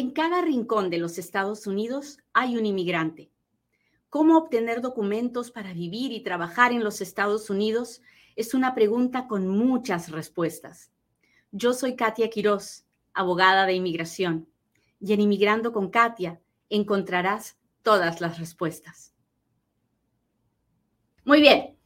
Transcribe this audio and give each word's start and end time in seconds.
En 0.00 0.12
cada 0.12 0.40
rincón 0.40 0.88
de 0.88 0.96
los 0.96 1.18
Estados 1.18 1.66
Unidos 1.66 2.20
hay 2.32 2.56
un 2.56 2.64
inmigrante. 2.64 3.30
¿Cómo 4.08 4.38
obtener 4.38 4.80
documentos 4.80 5.50
para 5.50 5.74
vivir 5.74 6.10
y 6.12 6.22
trabajar 6.22 6.72
en 6.72 6.82
los 6.82 7.02
Estados 7.02 7.50
Unidos? 7.50 8.00
Es 8.34 8.54
una 8.54 8.74
pregunta 8.74 9.28
con 9.28 9.46
muchas 9.46 10.10
respuestas. 10.10 10.90
Yo 11.52 11.74
soy 11.74 11.96
Katia 11.96 12.30
Quiroz, 12.30 12.86
abogada 13.12 13.66
de 13.66 13.74
inmigración, 13.74 14.48
y 15.00 15.12
en 15.12 15.20
Inmigrando 15.20 15.70
con 15.70 15.90
Katia 15.90 16.40
encontrarás 16.70 17.58
todas 17.82 18.22
las 18.22 18.38
respuestas. 18.38 19.12
Muy 21.26 21.42
bien, 21.42 21.76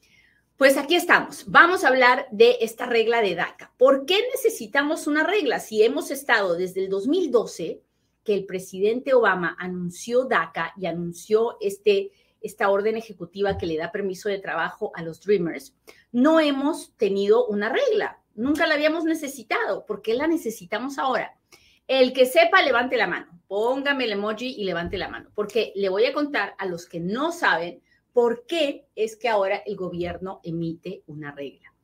pues 0.57 0.77
aquí 0.77 0.95
estamos. 0.95 1.47
Vamos 1.49 1.83
a 1.83 1.89
hablar 1.89 2.29
de 2.31 2.59
esta 2.61 2.87
regla 2.87 3.21
de 3.23 3.35
DACA. 3.35 3.75
¿Por 3.77 4.07
qué 4.07 4.21
necesitamos 4.33 5.09
una 5.09 5.25
regla 5.25 5.59
si 5.59 5.83
hemos 5.83 6.13
estado 6.13 6.55
desde 6.55 6.85
el 6.85 6.91
2012 6.91 7.84
que 8.25 8.35
el 8.35 8.47
presidente 8.47 9.15
Obama 9.15 9.57
anunció 9.59 10.25
DACA 10.25 10.73
y 10.77 10.87
anunció 10.87 11.57
este, 11.61 12.13
esta 12.41 12.71
orden 12.71 12.97
ejecutiva 12.97 13.59
que 13.59 13.67
le 13.67 13.77
da 13.77 13.93
permiso 13.93 14.29
de 14.29 14.39
trabajo 14.39 14.93
a 14.95 15.03
los 15.03 15.21
Dreamers? 15.21 15.75
No 16.11 16.41
hemos 16.41 16.97
tenido 16.97 17.47
una 17.47 17.69
regla. 17.69 18.21
Nunca 18.35 18.67
la 18.67 18.75
habíamos 18.75 19.05
necesitado. 19.05 19.85
¿Por 19.87 20.03
qué 20.03 20.15
la 20.15 20.27
necesitamos 20.27 20.99
ahora? 20.99 21.39
El 21.87 22.13
que 22.13 22.27
sepa, 22.27 22.63
levante 22.63 22.97
la 22.97 23.07
mano. 23.07 23.41
Póngame 23.47 24.05
el 24.05 24.13
emoji 24.13 24.55
y 24.57 24.65
levante 24.65 24.99
la 24.99 25.09
mano, 25.09 25.31
porque 25.35 25.73
le 25.77 25.91
voy 25.91 26.07
a 26.07 26.15
contar 26.15 26.55
a 26.59 26.67
los 26.67 26.87
que 26.87 26.99
no 26.99 27.31
saben 27.31 27.83
¿Por 28.15 28.47
qué 28.47 28.87
es 28.95 29.17
que 29.17 29.29
ahora 29.29 29.57
el 29.67 29.75
gobierno 29.75 30.41
emite 30.45 31.03
una 31.09 31.33
regla? 31.33 31.75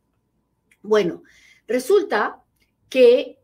Bueno, 0.80 1.24
resulta 1.66 2.44
que 2.88 3.39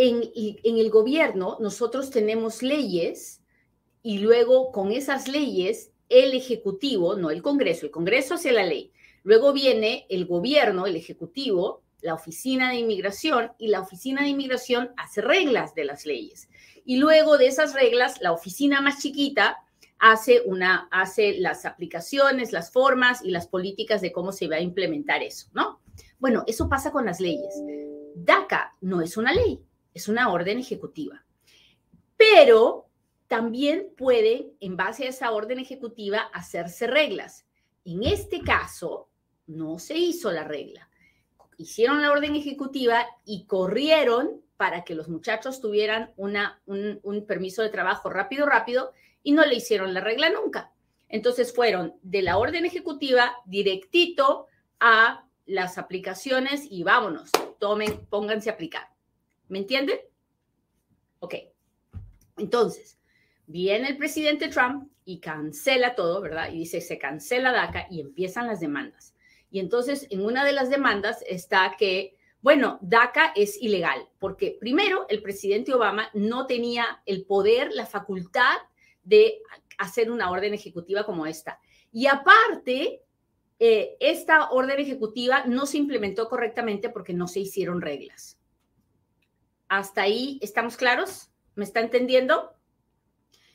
en, 0.00 0.78
el 0.78 0.90
gobierno 0.90 1.58
nosotros 1.60 2.10
tenemos 2.10 2.62
leyes 2.62 3.42
y 4.02 4.18
luego 4.18 4.72
con 4.72 4.92
esas 4.92 5.28
leyes 5.28 5.90
el 6.08 6.34
Ejecutivo, 6.34 7.16
no 7.16 7.30
el 7.30 7.42
Congreso, 7.42 7.86
el 7.86 7.92
Congreso 7.92 8.34
hace 8.34 8.52
la 8.52 8.64
ley. 8.64 8.92
Luego 9.22 9.52
viene 9.52 10.06
el 10.08 10.26
gobierno, 10.26 10.86
el 10.86 10.96
Ejecutivo, 10.96 11.82
la 12.00 12.14
Oficina 12.14 12.70
de 12.70 12.76
Inmigración 12.76 13.52
y 13.58 13.68
la 13.68 13.80
Oficina 13.80 14.22
de 14.22 14.28
Inmigración 14.28 14.90
hace 14.96 15.20
reglas 15.20 15.74
de 15.74 15.84
las 15.84 16.06
leyes. 16.06 16.48
Y 16.84 16.96
luego 16.96 17.36
de 17.36 17.46
esas 17.46 17.74
reglas, 17.74 18.20
la 18.22 18.32
oficina 18.32 18.80
más 18.80 19.02
chiquita 19.02 19.58
hace, 19.98 20.40
una, 20.46 20.88
hace 20.90 21.38
las 21.38 21.66
aplicaciones, 21.66 22.52
las 22.52 22.72
formas 22.72 23.22
y 23.22 23.30
las 23.30 23.46
políticas 23.46 24.00
de 24.00 24.12
cómo 24.12 24.32
se 24.32 24.48
va 24.48 24.56
a 24.56 24.60
implementar 24.60 25.22
eso, 25.22 25.48
¿no? 25.52 25.80
Bueno, 26.18 26.42
eso 26.46 26.68
pasa 26.70 26.90
con 26.90 27.04
las 27.04 27.20
leyes. 27.20 27.54
DACA 28.14 28.76
no 28.80 29.02
es 29.02 29.18
una 29.18 29.32
ley, 29.32 29.60
es 29.94 30.08
una 30.08 30.32
orden 30.32 30.58
ejecutiva. 30.58 31.24
Pero 32.16 32.86
también 33.28 33.88
puede, 33.96 34.52
en 34.60 34.76
base 34.76 35.06
a 35.06 35.08
esa 35.10 35.30
orden 35.32 35.58
ejecutiva, 35.58 36.20
hacerse 36.32 36.86
reglas. 36.86 37.46
En 37.84 38.02
este 38.02 38.40
caso, 38.40 39.08
no 39.46 39.78
se 39.78 39.96
hizo 39.96 40.30
la 40.32 40.44
regla. 40.44 40.88
Hicieron 41.56 42.02
la 42.02 42.10
orden 42.10 42.34
ejecutiva 42.36 43.06
y 43.24 43.44
corrieron 43.44 44.42
para 44.56 44.84
que 44.84 44.94
los 44.94 45.08
muchachos 45.08 45.60
tuvieran 45.60 46.12
una, 46.16 46.60
un, 46.66 47.00
un 47.02 47.26
permiso 47.26 47.62
de 47.62 47.70
trabajo 47.70 48.10
rápido, 48.10 48.46
rápido, 48.46 48.92
y 49.22 49.32
no 49.32 49.44
le 49.44 49.54
hicieron 49.54 49.94
la 49.94 50.00
regla 50.00 50.30
nunca. 50.30 50.72
Entonces 51.08 51.54
fueron 51.54 51.94
de 52.02 52.22
la 52.22 52.38
orden 52.38 52.64
ejecutiva 52.64 53.34
directito 53.44 54.46
a 54.78 55.24
las 55.46 55.78
aplicaciones 55.78 56.66
y 56.70 56.82
vámonos, 56.84 57.30
tomen, 57.58 58.06
pónganse 58.06 58.50
a 58.50 58.52
aplicar. 58.52 58.88
¿Me 59.50 59.58
entienden? 59.58 59.98
Ok. 61.18 61.34
Entonces, 62.38 62.98
viene 63.46 63.88
el 63.88 63.96
presidente 63.96 64.48
Trump 64.48 64.88
y 65.04 65.18
cancela 65.18 65.96
todo, 65.96 66.20
¿verdad? 66.20 66.52
Y 66.52 66.58
dice, 66.58 66.80
se 66.80 66.98
cancela 66.98 67.50
DACA 67.50 67.88
y 67.90 68.00
empiezan 68.00 68.46
las 68.46 68.60
demandas. 68.60 69.12
Y 69.50 69.58
entonces, 69.58 70.06
en 70.10 70.24
una 70.24 70.44
de 70.44 70.52
las 70.52 70.70
demandas 70.70 71.24
está 71.28 71.74
que, 71.76 72.16
bueno, 72.40 72.78
DACA 72.80 73.32
es 73.34 73.60
ilegal, 73.60 74.08
porque 74.20 74.56
primero 74.60 75.06
el 75.08 75.20
presidente 75.20 75.74
Obama 75.74 76.10
no 76.14 76.46
tenía 76.46 77.02
el 77.04 77.24
poder, 77.24 77.72
la 77.72 77.86
facultad 77.86 78.56
de 79.02 79.42
hacer 79.78 80.12
una 80.12 80.30
orden 80.30 80.54
ejecutiva 80.54 81.04
como 81.04 81.26
esta. 81.26 81.58
Y 81.90 82.06
aparte, 82.06 83.02
eh, 83.58 83.96
esta 83.98 84.50
orden 84.50 84.78
ejecutiva 84.78 85.44
no 85.44 85.66
se 85.66 85.78
implementó 85.78 86.28
correctamente 86.28 86.88
porque 86.88 87.14
no 87.14 87.26
se 87.26 87.40
hicieron 87.40 87.80
reglas. 87.80 88.39
¿Hasta 89.70 90.02
ahí 90.02 90.40
estamos 90.42 90.76
claros? 90.76 91.30
¿Me 91.54 91.62
está 91.62 91.78
entendiendo? 91.78 92.52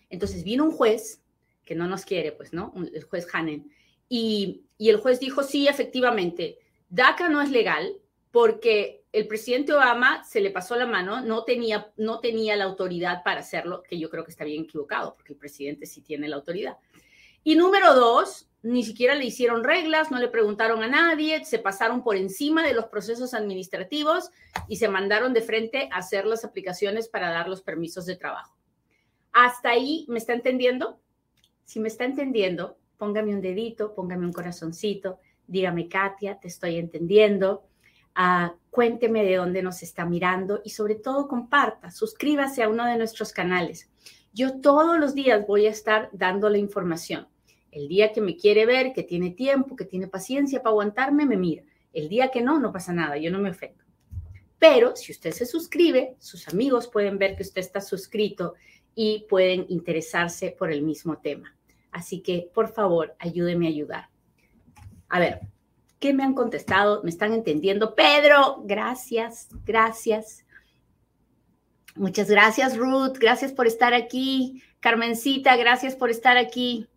Entonces 0.09 0.45
vino 0.45 0.63
un 0.63 0.71
juez 0.71 1.21
que 1.65 1.75
no 1.75 1.87
nos 1.87 2.05
quiere, 2.05 2.31
pues, 2.31 2.53
¿no? 2.53 2.73
El 2.93 3.03
juez 3.03 3.27
Hanen. 3.33 3.69
Y, 4.07 4.63
y 4.77 4.89
el 4.89 4.95
juez 4.95 5.19
dijo, 5.19 5.43
sí, 5.43 5.67
efectivamente, 5.67 6.57
DACA 6.87 7.27
no 7.27 7.41
es 7.41 7.51
legal 7.51 7.97
porque 8.31 9.03
el 9.11 9.27
presidente 9.27 9.73
Obama 9.73 10.23
se 10.23 10.39
le 10.39 10.51
pasó 10.51 10.77
la 10.77 10.85
mano, 10.85 11.19
no 11.19 11.43
tenía, 11.43 11.91
no 11.97 12.21
tenía 12.21 12.55
la 12.55 12.63
autoridad 12.63 13.21
para 13.21 13.41
hacerlo, 13.41 13.83
que 13.83 13.99
yo 13.99 14.09
creo 14.09 14.23
que 14.23 14.31
está 14.31 14.45
bien 14.45 14.63
equivocado, 14.63 15.15
porque 15.15 15.33
el 15.33 15.39
presidente 15.39 15.85
sí 15.85 16.01
tiene 16.01 16.29
la 16.29 16.37
autoridad. 16.37 16.77
Y 17.45 17.55
número 17.55 17.93
dos, 17.93 18.49
ni 18.61 18.83
siquiera 18.83 19.15
le 19.15 19.23
hicieron 19.23 19.63
reglas, 19.63 20.09
no 20.09 20.19
le 20.19 20.27
preguntaron 20.27 20.83
a 20.83 20.87
nadie, 20.87 21.45
se 21.45 21.59
pasaron 21.59 22.03
por 22.03 22.17
encima 22.17 22.61
de 22.63 22.73
los 22.73 22.87
procesos 22.87 23.33
administrativos 23.33 24.31
y 24.67 24.75
se 24.75 24.89
mandaron 24.89 25.31
de 25.31 25.41
frente 25.41 25.87
a 25.93 25.99
hacer 25.99 26.25
las 26.25 26.43
aplicaciones 26.43 27.07
para 27.07 27.29
dar 27.29 27.47
los 27.47 27.61
permisos 27.61 28.05
de 28.05 28.17
trabajo. 28.17 28.57
¿Hasta 29.31 29.69
ahí 29.69 30.05
me 30.09 30.17
está 30.17 30.33
entendiendo? 30.33 30.99
Si 31.63 31.79
me 31.79 31.87
está 31.87 32.03
entendiendo, 32.03 32.77
póngame 32.97 33.33
un 33.33 33.41
dedito, 33.41 33.93
póngame 33.93 34.25
un 34.25 34.33
corazoncito, 34.33 35.19
dígame, 35.47 35.87
Katia, 35.87 36.39
te 36.39 36.47
estoy 36.49 36.77
entendiendo 36.77 37.69
cuénteme 38.69 39.23
de 39.23 39.35
dónde 39.35 39.61
nos 39.61 39.83
está 39.83 40.05
mirando 40.05 40.61
y 40.63 40.69
sobre 40.69 40.95
todo 40.95 41.27
comparta, 41.27 41.91
suscríbase 41.91 42.63
a 42.63 42.69
uno 42.69 42.85
de 42.85 42.97
nuestros 42.97 43.31
canales. 43.31 43.89
Yo 44.33 44.59
todos 44.59 44.99
los 44.99 45.15
días 45.15 45.45
voy 45.47 45.65
a 45.65 45.71
estar 45.71 46.09
dando 46.11 46.49
la 46.49 46.57
información. 46.57 47.27
El 47.75 47.87
día 47.87 48.11
que 48.11 48.21
me 48.21 48.37
quiere 48.37 48.65
ver, 48.65 48.93
que 48.93 49.03
tiene 49.03 49.31
tiempo, 49.31 49.75
que 49.75 49.85
tiene 49.85 50.07
paciencia 50.07 50.63
para 50.63 50.71
aguantarme, 50.71 51.25
me 51.25 51.37
mira. 51.37 51.63
El 51.93 52.09
día 52.09 52.31
que 52.31 52.41
no, 52.41 52.59
no 52.59 52.71
pasa 52.71 52.93
nada, 52.93 53.17
yo 53.17 53.29
no 53.29 53.39
me 53.39 53.51
ofendo. 53.51 53.83
Pero 54.57 54.95
si 54.95 55.11
usted 55.11 55.31
se 55.31 55.45
suscribe, 55.45 56.15
sus 56.19 56.47
amigos 56.47 56.87
pueden 56.87 57.17
ver 57.17 57.35
que 57.35 57.43
usted 57.43 57.61
está 57.61 57.81
suscrito 57.81 58.55
y 58.95 59.25
pueden 59.29 59.65
interesarse 59.69 60.55
por 60.57 60.71
el 60.71 60.81
mismo 60.81 61.17
tema. 61.17 61.55
Así 61.91 62.21
que, 62.21 62.49
por 62.53 62.69
favor, 62.69 63.15
ayúdeme 63.19 63.67
a 63.67 63.69
ayudar. 63.69 64.09
A 65.09 65.19
ver, 65.19 65.41
¿Qué 65.99 66.13
me 66.13 66.23
han 66.23 66.33
contestado? 66.33 67.01
¿Me 67.03 67.09
están 67.09 67.33
entendiendo? 67.33 67.95
Pedro, 67.95 68.61
gracias, 68.63 69.49
gracias. 69.65 70.45
Muchas 71.95 72.29
gracias, 72.29 72.77
Ruth. 72.77 73.17
Gracias 73.19 73.53
por 73.53 73.65
estar 73.65 73.93
aquí. 73.93 74.61
Carmencita, 74.81 75.55
gracias 75.55 75.95
por 75.95 76.09
estar 76.09 76.37
aquí. 76.37 76.87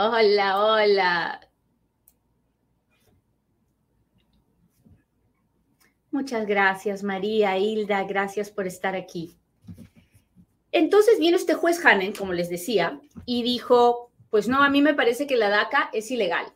Hola, 0.00 0.64
hola. 0.64 1.40
Muchas 6.12 6.46
gracias, 6.46 7.02
María, 7.02 7.58
Hilda, 7.58 8.04
gracias 8.04 8.48
por 8.48 8.68
estar 8.68 8.94
aquí. 8.94 9.36
Entonces 10.70 11.18
vino 11.18 11.36
este 11.36 11.54
juez 11.54 11.84
Hanen, 11.84 12.12
como 12.12 12.32
les 12.32 12.48
decía, 12.48 13.00
y 13.26 13.42
dijo, 13.42 14.12
pues 14.30 14.46
no, 14.46 14.62
a 14.62 14.70
mí 14.70 14.82
me 14.82 14.94
parece 14.94 15.26
que 15.26 15.36
la 15.36 15.48
DACA 15.48 15.90
es 15.92 16.12
ilegal. 16.12 16.46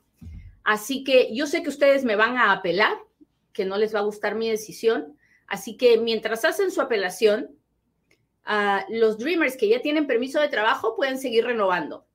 Así 0.62 1.02
que 1.02 1.34
yo 1.34 1.48
sé 1.48 1.64
que 1.64 1.70
ustedes 1.70 2.04
me 2.04 2.14
van 2.14 2.36
a 2.36 2.52
apelar, 2.52 2.96
que 3.52 3.64
no 3.64 3.76
les 3.76 3.92
va 3.92 3.98
a 3.98 4.04
gustar 4.04 4.36
mi 4.36 4.48
decisión. 4.48 5.18
Así 5.48 5.76
que 5.76 5.98
mientras 5.98 6.44
hacen 6.44 6.70
su 6.70 6.80
apelación, 6.80 7.50
ah, 8.44 8.86
los 8.88 9.18
Dreamers 9.18 9.56
que 9.56 9.68
ya 9.68 9.82
tienen 9.82 10.06
permiso 10.06 10.40
de 10.40 10.48
trabajo 10.48 10.94
pueden 10.94 11.18
seguir 11.18 11.44
renovando. 11.44 12.06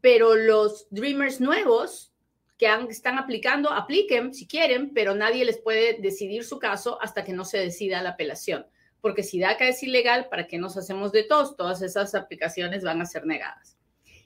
Pero 0.00 0.34
los 0.34 0.86
Dreamers 0.90 1.40
nuevos 1.40 2.12
que 2.58 2.66
están 2.90 3.18
aplicando, 3.18 3.70
apliquen 3.70 4.34
si 4.34 4.46
quieren, 4.46 4.92
pero 4.92 5.14
nadie 5.14 5.44
les 5.44 5.58
puede 5.58 5.98
decidir 6.00 6.44
su 6.44 6.58
caso 6.58 7.00
hasta 7.00 7.24
que 7.24 7.32
no 7.32 7.44
se 7.44 7.58
decida 7.58 8.02
la 8.02 8.10
apelación 8.10 8.66
porque 9.00 9.22
si 9.22 9.40
DACA 9.40 9.68
es 9.68 9.82
ilegal, 9.82 10.28
¿para 10.28 10.46
qué 10.46 10.58
nos 10.58 10.76
hacemos 10.76 11.12
de 11.12 11.24
todos? 11.24 11.56
Todas 11.56 11.82
esas 11.82 12.14
aplicaciones 12.14 12.84
van 12.84 13.00
a 13.00 13.06
ser 13.06 13.26
negadas. 13.26 13.76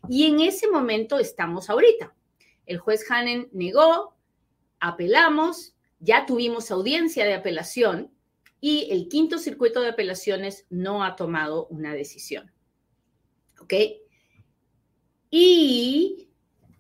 Y 0.09 0.27
en 0.27 0.41
ese 0.41 0.69
momento 0.69 1.19
estamos 1.19 1.71
ahorita. 1.71 2.15
El 2.67 2.79
juez 2.79 3.09
Hanen 3.11 3.49
negó, 3.53 4.17
apelamos, 4.81 5.75
ya 6.01 6.27
tuvimos 6.27 6.71
audiencia 6.71 7.25
de 7.25 7.35
apelación 7.35 8.13
y 8.61 8.89
el 8.91 9.09
quinto 9.09 9.39
circuito 9.39 9.81
de 9.81 9.91
apelaciones 9.91 10.67
no 10.71 11.05
ha 11.05 11.17
tomado 11.17 11.67
una 11.69 11.95
decisión. 11.95 12.53
¿Ok? 13.61 13.75
Y 15.37 16.29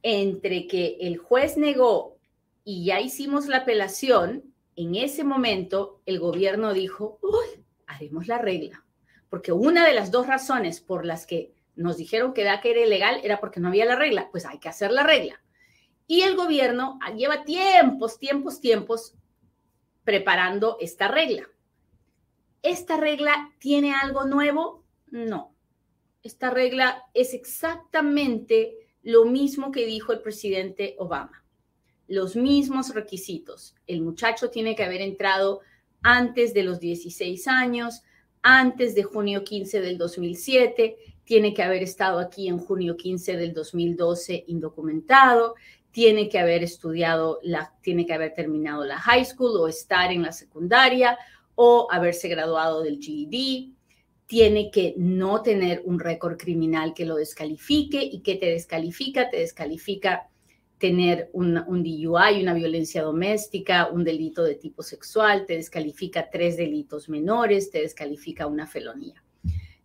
entre 0.04 0.68
que 0.68 0.96
el 1.00 1.18
juez 1.18 1.56
negó 1.56 2.18
y 2.62 2.84
ya 2.84 3.00
hicimos 3.00 3.48
la 3.48 3.56
apelación, 3.56 4.44
en 4.76 4.94
ese 4.94 5.24
momento 5.24 6.00
el 6.06 6.20
gobierno 6.20 6.72
dijo, 6.72 7.18
uy, 7.20 7.64
haremos 7.88 8.28
la 8.28 8.38
regla, 8.38 8.84
porque 9.28 9.50
una 9.50 9.84
de 9.84 9.94
las 9.94 10.12
dos 10.12 10.28
razones 10.28 10.80
por 10.80 11.04
las 11.04 11.26
que 11.26 11.52
nos 11.74 11.96
dijeron 11.96 12.32
que 12.32 12.44
DACA 12.44 12.68
era 12.68 12.86
ilegal 12.86 13.20
era 13.24 13.40
porque 13.40 13.58
no 13.58 13.66
había 13.66 13.86
la 13.86 13.96
regla, 13.96 14.28
pues 14.30 14.46
hay 14.46 14.60
que 14.60 14.68
hacer 14.68 14.92
la 14.92 15.02
regla. 15.02 15.42
Y 16.06 16.20
el 16.22 16.36
gobierno 16.36 17.00
lleva 17.16 17.42
tiempos, 17.42 18.20
tiempos, 18.20 18.60
tiempos 18.60 19.16
preparando 20.04 20.76
esta 20.80 21.08
regla. 21.08 21.50
¿Esta 22.62 22.98
regla 22.98 23.52
tiene 23.58 23.96
algo 23.96 24.26
nuevo? 24.26 24.84
No. 25.08 25.53
Esta 26.24 26.48
regla 26.48 27.04
es 27.12 27.34
exactamente 27.34 28.78
lo 29.02 29.26
mismo 29.26 29.70
que 29.70 29.84
dijo 29.84 30.10
el 30.10 30.22
presidente 30.22 30.96
Obama. 30.98 31.44
Los 32.08 32.34
mismos 32.34 32.94
requisitos. 32.94 33.74
El 33.86 34.00
muchacho 34.00 34.48
tiene 34.48 34.74
que 34.74 34.84
haber 34.84 35.02
entrado 35.02 35.60
antes 36.02 36.54
de 36.54 36.62
los 36.62 36.80
16 36.80 37.46
años, 37.46 38.04
antes 38.40 38.94
de 38.94 39.02
junio 39.02 39.44
15 39.44 39.82
del 39.82 39.98
2007, 39.98 40.96
tiene 41.24 41.52
que 41.52 41.62
haber 41.62 41.82
estado 41.82 42.18
aquí 42.18 42.48
en 42.48 42.58
junio 42.58 42.96
15 42.96 43.36
del 43.36 43.52
2012 43.52 44.44
indocumentado, 44.46 45.56
tiene 45.90 46.30
que 46.30 46.38
haber 46.38 46.62
estudiado, 46.62 47.38
la, 47.42 47.74
tiene 47.82 48.06
que 48.06 48.14
haber 48.14 48.32
terminado 48.32 48.82
la 48.84 48.98
high 48.98 49.26
school 49.26 49.60
o 49.60 49.68
estar 49.68 50.10
en 50.10 50.22
la 50.22 50.32
secundaria 50.32 51.18
o 51.54 51.86
haberse 51.90 52.28
graduado 52.28 52.82
del 52.82 52.98
GED, 52.98 53.73
tiene 54.26 54.70
que 54.70 54.94
no 54.96 55.42
tener 55.42 55.82
un 55.84 56.00
récord 56.00 56.36
criminal 56.36 56.94
que 56.94 57.04
lo 57.04 57.16
descalifique 57.16 58.02
y 58.02 58.20
que 58.20 58.36
te 58.36 58.46
descalifica, 58.46 59.28
te 59.28 59.38
descalifica 59.38 60.28
tener 60.78 61.30
un, 61.32 61.62
un 61.66 61.82
DUI, 61.82 62.42
una 62.42 62.54
violencia 62.54 63.02
doméstica, 63.02 63.88
un 63.88 64.04
delito 64.04 64.42
de 64.42 64.54
tipo 64.54 64.82
sexual, 64.82 65.46
te 65.46 65.54
descalifica 65.54 66.30
tres 66.30 66.56
delitos 66.56 67.08
menores, 67.08 67.70
te 67.70 67.80
descalifica 67.80 68.46
una 68.46 68.66
felonía. 68.66 69.22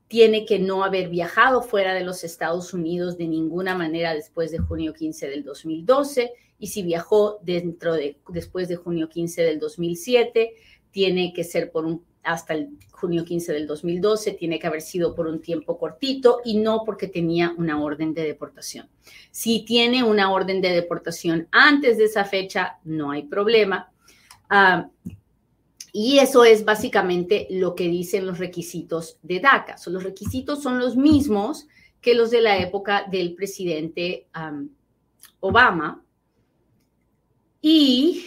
Tiene 0.07 0.45
que 0.45 0.57
no 0.57 0.83
haber 0.83 1.09
viajado 1.09 1.61
fuera 1.61 1.93
de 1.93 2.03
los 2.03 2.23
Estados 2.23 2.73
Unidos 2.73 3.17
de 3.17 3.27
ninguna 3.27 3.75
manera 3.75 4.13
después 4.13 4.51
de 4.51 4.57
junio 4.57 4.93
15 4.93 5.27
del 5.29 5.43
2012 5.43 6.33
y 6.57 6.67
si 6.67 6.81
viajó 6.81 7.39
dentro 7.43 7.93
de 7.93 8.17
después 8.29 8.67
de 8.67 8.75
junio 8.75 9.07
15 9.07 9.43
del 9.43 9.59
2007 9.59 10.53
tiene 10.91 11.31
que 11.33 11.43
ser 11.43 11.71
por 11.71 11.85
un 11.85 12.03
hasta 12.23 12.53
el 12.53 12.69
junio 12.91 13.23
15 13.23 13.53
del 13.53 13.67
2012 13.67 14.33
tiene 14.33 14.59
que 14.59 14.67
haber 14.67 14.81
sido 14.81 15.15
por 15.15 15.27
un 15.27 15.41
tiempo 15.41 15.77
cortito 15.77 16.41
y 16.43 16.57
no 16.57 16.83
porque 16.85 17.07
tenía 17.07 17.53
una 17.57 17.81
orden 17.81 18.13
de 18.13 18.23
deportación. 18.23 18.89
Si 19.31 19.63
tiene 19.65 20.03
una 20.03 20.31
orden 20.31 20.61
de 20.61 20.69
deportación 20.69 21.47
antes 21.51 21.97
de 21.97 22.05
esa 22.05 22.25
fecha, 22.25 22.77
no 22.83 23.11
hay 23.11 23.23
problema. 23.23 23.91
Ah, 24.49 24.89
y 25.91 26.19
eso 26.19 26.43
es 26.43 26.65
básicamente 26.65 27.47
lo 27.49 27.73
que 27.73 27.87
dicen 27.87 28.25
los 28.25 28.37
requisitos 28.37 29.17
de 29.23 29.39
DACA. 29.39 29.75
los 29.87 30.03
requisitos 30.03 30.61
son 30.61 30.79
los 30.79 30.95
mismos 30.95 31.67
que 32.01 32.13
los 32.13 32.31
de 32.31 32.41
la 32.41 32.57
época 32.57 33.05
del 33.09 33.33
presidente 33.33 34.27
Obama. 35.39 36.03
Y 37.61 38.25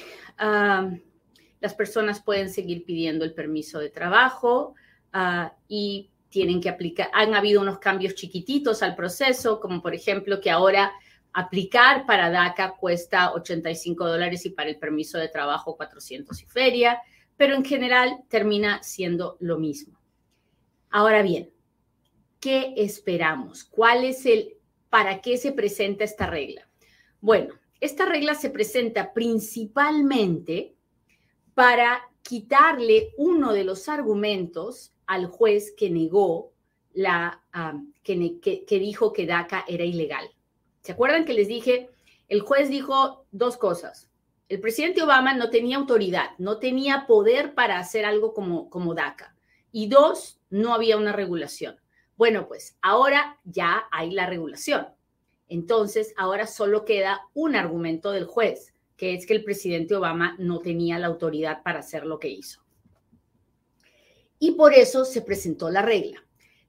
las 1.63 1.73
personas 1.73 2.23
pueden 2.23 2.51
seguir 2.51 2.85
pidiendo 2.85 3.25
el 3.25 3.33
permiso 3.33 3.79
de 3.79 3.89
trabajo 3.89 4.75
ah, 5.15 5.55
y 5.67 6.11
tienen 6.29 6.61
que 6.61 6.69
aplicar. 6.69 7.09
Han 7.15 7.35
habido 7.35 7.63
unos 7.63 7.79
cambios 7.79 8.15
chiquititos 8.15 8.83
al 8.83 8.95
proceso, 8.95 9.61
como 9.61 9.81
por 9.81 9.95
ejemplo 9.95 10.41
que 10.41 10.51
ahora 10.51 10.93
aplicar 11.33 12.05
para 12.05 12.29
DACA 12.29 12.75
cuesta 12.79 13.33
85 13.33 14.07
dólares 14.07 14.45
y 14.45 14.51
para 14.51 14.69
el 14.69 14.77
permiso 14.77 15.17
de 15.17 15.29
trabajo 15.29 15.77
400 15.77 16.43
y 16.43 16.45
feria 16.45 17.01
pero 17.37 17.57
en 17.57 17.65
general 17.65 18.23
termina 18.29 18.83
siendo 18.85 19.37
lo 19.41 19.59
mismo. 19.59 19.99
Ahora 20.91 21.23
bien, 21.23 21.51
¿qué 22.39 22.75
esperamos? 22.77 23.65
¿Cuál 23.65 24.05
es 24.05 24.27
el, 24.27 24.55
para 24.91 25.21
qué 25.21 25.37
se 25.37 25.51
presenta 25.51 26.05
esta 26.05 26.27
regla? 26.27 26.69
Bueno, 27.21 27.55
esta 27.81 28.07
regla 28.07 28.35
se 28.35 28.51
presenta 28.51 29.13
principalmente 29.13 30.77
para 31.55 32.03
quitarle 32.23 33.13
uno 33.17 33.53
de 33.53 33.65
los 33.65 33.89
argumentos 33.89 34.93
al 35.07 35.27
juez 35.27 35.75
que 35.77 35.91
negó 35.91 36.53
la, 36.93 37.43
que, 38.03 38.41
que 38.41 38.79
dijo 38.79 39.13
que 39.13 39.27
DACA 39.27 39.65
era 39.67 39.85
ilegal. 39.85 40.31
¿Se 40.83 40.93
acuerdan 40.93 41.25
que 41.25 41.35
les 41.35 41.49
dije? 41.49 41.91
El 42.29 42.41
juez 42.41 42.69
dijo 42.69 43.27
dos 43.31 43.57
cosas. 43.57 44.11
El 44.49 44.61
presidente 44.61 45.03
Obama 45.03 45.35
no 45.35 45.51
tenía 45.51 45.77
autoridad, 45.77 46.31
no 46.39 46.59
tenía 46.59 47.07
poder 47.07 47.55
para 47.55 47.79
hacer 47.79 48.05
algo 48.05 48.35
como, 48.35 48.69
como 48.69 48.95
DACA. 48.95 49.35
Y 49.71 49.89
dos, 49.89 50.39
no 50.51 50.75
había 50.75 50.99
una 50.99 51.13
regulación. 51.13 51.77
Bueno, 52.17 52.47
pues 52.47 52.77
ahora 52.83 53.39
ya 53.45 53.85
hay 53.91 54.11
la 54.11 54.27
regulación. 54.27 54.89
Entonces, 55.49 56.15
ahora 56.17 56.47
solo 56.47 56.85
queda 56.85 57.23
un 57.35 57.57
argumento 57.57 58.11
del 58.11 58.27
juez, 58.27 58.72
que 59.03 59.15
es 59.15 59.27
que 59.27 59.35
el 59.35 59.43
presidente 59.43 59.97
Obama 59.97 60.37
no 60.39 60.61
tenía 60.61 60.97
la 60.97 61.09
autoridad 61.09 61.65
para 61.65 61.81
hacer 61.81 62.07
lo 62.07 62.21
que 62.21 62.29
hizo. 62.29 62.61
Y 64.39 64.53
por 64.53 64.75
eso 64.75 65.05
se 65.05 65.23
presentó 65.23 65.71
la 65.71 65.83
regla. 65.83 66.25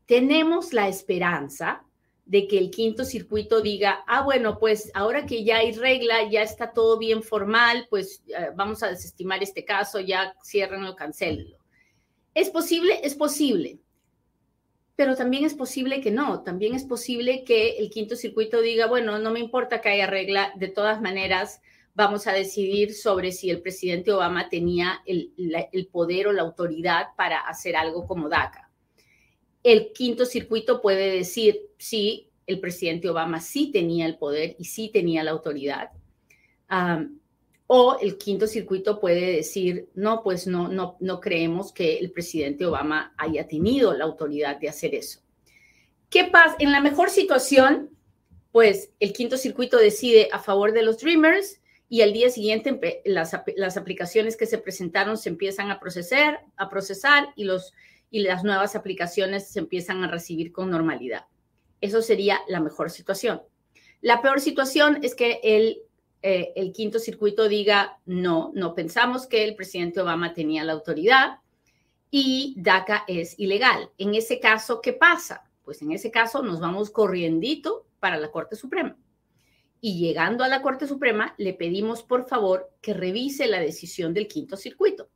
Tenemos 0.08 0.74
la 0.74 0.88
esperanza 0.88 1.86
de 2.26 2.48
que 2.48 2.58
el 2.58 2.72
quinto 2.72 3.06
circuito 3.06 3.62
diga, 3.62 4.04
ah, 4.08 4.24
bueno, 4.24 4.58
pues 4.58 4.90
ahora 4.96 5.28
que 5.28 5.44
ya 5.44 5.58
hay 5.58 5.74
regla, 5.74 6.28
ya 6.28 6.42
está 6.42 6.72
todo 6.72 6.98
bien 6.98 7.22
formal, 7.22 7.86
pues 7.88 8.24
eh, 8.30 8.50
vamos 8.56 8.82
a 8.82 8.88
desestimar 8.88 9.44
este 9.44 9.64
caso, 9.64 10.00
ya 10.00 10.36
ciérrenlo, 10.44 10.96
cancelenlo. 10.96 11.60
¿Es 12.34 12.50
posible? 12.50 13.00
Es 13.04 13.14
posible. 13.14 13.78
Pero 14.96 15.16
también 15.16 15.46
es 15.46 15.54
posible 15.54 16.02
que 16.02 16.10
no, 16.10 16.42
también 16.42 16.74
es 16.74 16.84
posible 16.84 17.44
que 17.44 17.78
el 17.78 17.92
quinto 17.92 18.16
circuito 18.16 18.60
diga, 18.60 18.88
bueno, 18.88 19.20
no 19.20 19.30
me 19.30 19.40
importa 19.40 19.82
que 19.82 19.90
haya 19.90 20.08
regla, 20.08 20.52
de 20.56 20.70
todas 20.70 21.00
maneras 21.00 21.62
vamos 21.96 22.28
a 22.28 22.34
decidir 22.34 22.94
sobre 22.94 23.32
si 23.32 23.50
el 23.50 23.62
presidente 23.62 24.12
Obama 24.12 24.50
tenía 24.50 25.02
el, 25.06 25.32
poder 25.92 26.28
o 26.28 26.32
la 26.32 26.42
autoridad 26.42 27.08
para 27.16 27.40
hacer 27.40 27.76
algo 27.76 28.08
como 28.08 28.30
DACA 28.30 28.70
el 29.64 29.94
quinto 29.94 30.26
circuito 30.26 30.82
puede 30.82 31.10
decir 31.12 31.62
si 31.78 32.30
el 32.46 32.60
presidente 32.60 33.10
Obama 33.10 33.40
sí 33.40 33.72
tenía 33.72 34.06
el 34.06 34.18
poder 34.18 34.56
y 34.60 34.66
sí 34.66 34.90
tenía 34.90 35.24
la 35.24 35.32
autoridad. 35.32 35.92
o 37.68 37.98
el 38.02 38.18
quinto 38.18 38.46
circuito 38.46 39.00
puede 39.00 39.38
decir, 39.38 39.90
no, 39.96 40.22
pues 40.22 40.46
no, 40.46 40.68
no, 40.68 40.98
no 41.00 41.20
creemos 41.22 41.72
que 41.72 41.98
el 41.98 42.12
presidente 42.12 42.66
Obama 42.66 43.14
haya 43.18 43.48
tenido 43.48 43.94
la 43.94 44.04
autoridad 44.04 44.60
de 44.60 44.70
hacer 44.70 44.94
eso. 44.94 45.22
¿Qué 46.10 46.26
pasa? 46.26 46.56
En 46.60 46.72
la 46.72 46.82
mejor 46.82 47.10
situación, 47.10 47.90
pues 48.52 48.92
el 49.00 49.14
quinto 49.14 49.38
circuito 49.38 49.78
decide 49.78 50.28
a 50.32 50.40
favor 50.40 50.74
de 50.74 50.84
los 50.84 51.00
Dreamers 51.00 51.62
y 51.90 52.02
al 52.02 52.14
día 52.14 52.30
siguiente 52.30 53.02
las, 53.06 53.36
las 53.56 53.78
aplicaciones 53.78 54.38
que 54.38 54.46
se 54.46 54.58
presentaron 54.58 55.18
se 55.18 55.30
empiezan 55.30 55.72
a 55.72 55.80
procesar, 55.80 56.46
a 56.58 56.70
procesar 56.70 57.30
y 57.36 57.44
los 57.44 57.74
y 58.14 58.20
las 58.20 58.44
nuevas 58.44 58.76
aplicaciones 58.76 59.48
se 59.48 59.58
empiezan 59.58 60.04
a 60.04 60.08
recibir 60.08 60.52
con 60.52 60.70
normalidad. 60.70 61.26
Eso 61.82 62.04
sería 62.04 62.40
la 62.48 62.60
mejor 62.60 62.92
situación. 62.92 63.42
La 64.02 64.22
peor 64.22 64.40
situación 64.40 65.00
es 65.02 65.16
que 65.16 65.40
el, 65.42 65.80
eh, 66.22 66.54
el 66.56 66.74
quinto 66.74 67.00
circuito 67.00 67.48
diga, 67.48 67.98
no, 68.06 68.52
no 68.54 68.76
pensamos 68.76 69.26
que 69.26 69.44
el 69.44 69.56
presidente 69.56 70.00
Obama 70.00 70.36
tenía 70.36 70.64
la 70.64 70.74
autoridad 70.74 71.40
y 72.12 72.54
DACA 72.56 73.04
es 73.08 73.34
ilegal. 73.40 73.90
En 73.98 74.14
ese 74.14 74.40
caso, 74.40 74.80
¿qué 74.80 74.94
pasa? 74.94 75.50
Pues 75.66 75.82
en 75.82 75.92
ese 75.92 76.12
caso 76.12 76.44
nos 76.44 76.60
vamos 76.60 76.92
corriendito 76.92 77.88
para 78.00 78.18
la 78.18 78.30
Corte 78.30 78.56
Suprema. 78.56 78.96
Y 79.86 79.98
llegando 79.98 80.46
a 80.46 80.48
la 80.48 80.62
Corte 80.62 80.88
Suprema, 80.88 81.36
le 81.38 81.54
pedimos 81.54 82.04
por 82.04 82.26
favor 82.26 82.72
que 82.80 82.94
revise 82.94 83.48
la 83.48 83.60
decisión 83.60 84.14
del 84.14 84.30
quinto 84.30 84.56
circuito. 84.56 85.10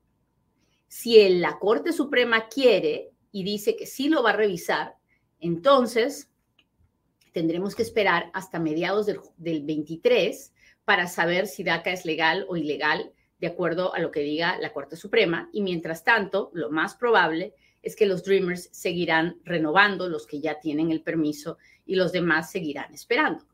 Si 0.90 1.30
la 1.40 1.58
Corte 1.58 1.94
Suprema 1.94 2.50
quiere 2.50 3.12
y 3.32 3.46
dice 3.46 3.78
que 3.78 3.86
sí 3.86 4.10
lo 4.10 4.24
va 4.24 4.32
a 4.32 4.36
revisar, 4.36 4.98
entonces 5.40 6.30
tendremos 7.32 7.76
que 7.76 7.82
esperar 7.84 8.30
hasta 8.34 8.60
mediados 8.60 9.06
del, 9.06 9.64
23 9.64 10.54
para 10.84 11.08
saber 11.08 11.48
si 11.48 11.64
DACA 11.64 11.94
es 11.94 12.04
legal 12.04 12.46
o 12.50 12.58
ilegal 12.58 13.14
de 13.40 13.48
acuerdo 13.48 13.94
a 13.94 14.00
lo 14.00 14.12
que 14.12 14.20
diga 14.20 14.58
la 14.60 14.74
Corte 14.74 14.98
Suprema. 14.98 15.50
Y 15.54 15.62
mientras 15.62 16.04
tanto, 16.04 16.52
lo 16.54 16.72
más 16.72 16.94
probable 16.96 17.54
es 17.82 17.96
que 17.96 18.06
los 18.06 18.22
Dreamers 18.22 18.68
seguirán 18.74 19.40
renovando, 19.46 20.10
los 20.10 20.28
que 20.28 20.42
ya 20.42 20.60
tienen 20.60 20.92
el 20.92 21.04
permiso, 21.04 21.58
y 21.86 21.96
los 21.96 22.12
demás 22.12 22.52
seguirán 22.52 22.94
esperando. 22.94 23.46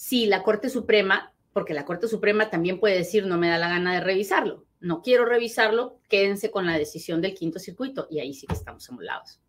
Si 0.00 0.24
la 0.24 0.42
Corte 0.42 0.70
Suprema, 0.70 1.30
porque 1.52 1.74
la 1.74 1.84
Corte 1.84 2.08
Suprema 2.08 2.48
también 2.48 2.80
puede 2.80 2.96
decir 2.96 3.26
no 3.26 3.36
me 3.36 3.50
da 3.50 3.58
la 3.58 3.68
gana 3.68 3.92
de 3.92 4.00
revisarlo, 4.00 4.64
no 4.80 5.02
quiero 5.02 5.26
revisarlo, 5.26 6.00
quédense 6.08 6.50
con 6.50 6.64
la 6.64 6.78
decisión 6.78 7.20
del 7.20 7.34
quinto 7.34 7.58
circuito 7.58 8.08
y 8.10 8.18
ahí 8.18 8.32
sí 8.32 8.46
que 8.46 8.54
estamos 8.54 8.88
emulados. 8.88 9.42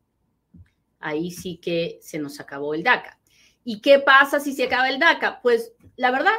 Ahí 0.99 1.31
sí 1.31 1.55
que 1.55 1.99
se 2.01 2.19
nos 2.19 2.41
acabó 2.41 2.73
el 2.73 2.83
DACA. 2.83 3.17
¿Y 3.63 3.79
qué 3.79 3.99
pasa 3.99 4.41
si 4.41 4.51
se 4.51 4.65
acaba 4.65 4.89
el 4.89 4.99
DACA? 4.99 5.39
Pues 5.41 5.71
la 5.95 6.11
verdad, 6.11 6.35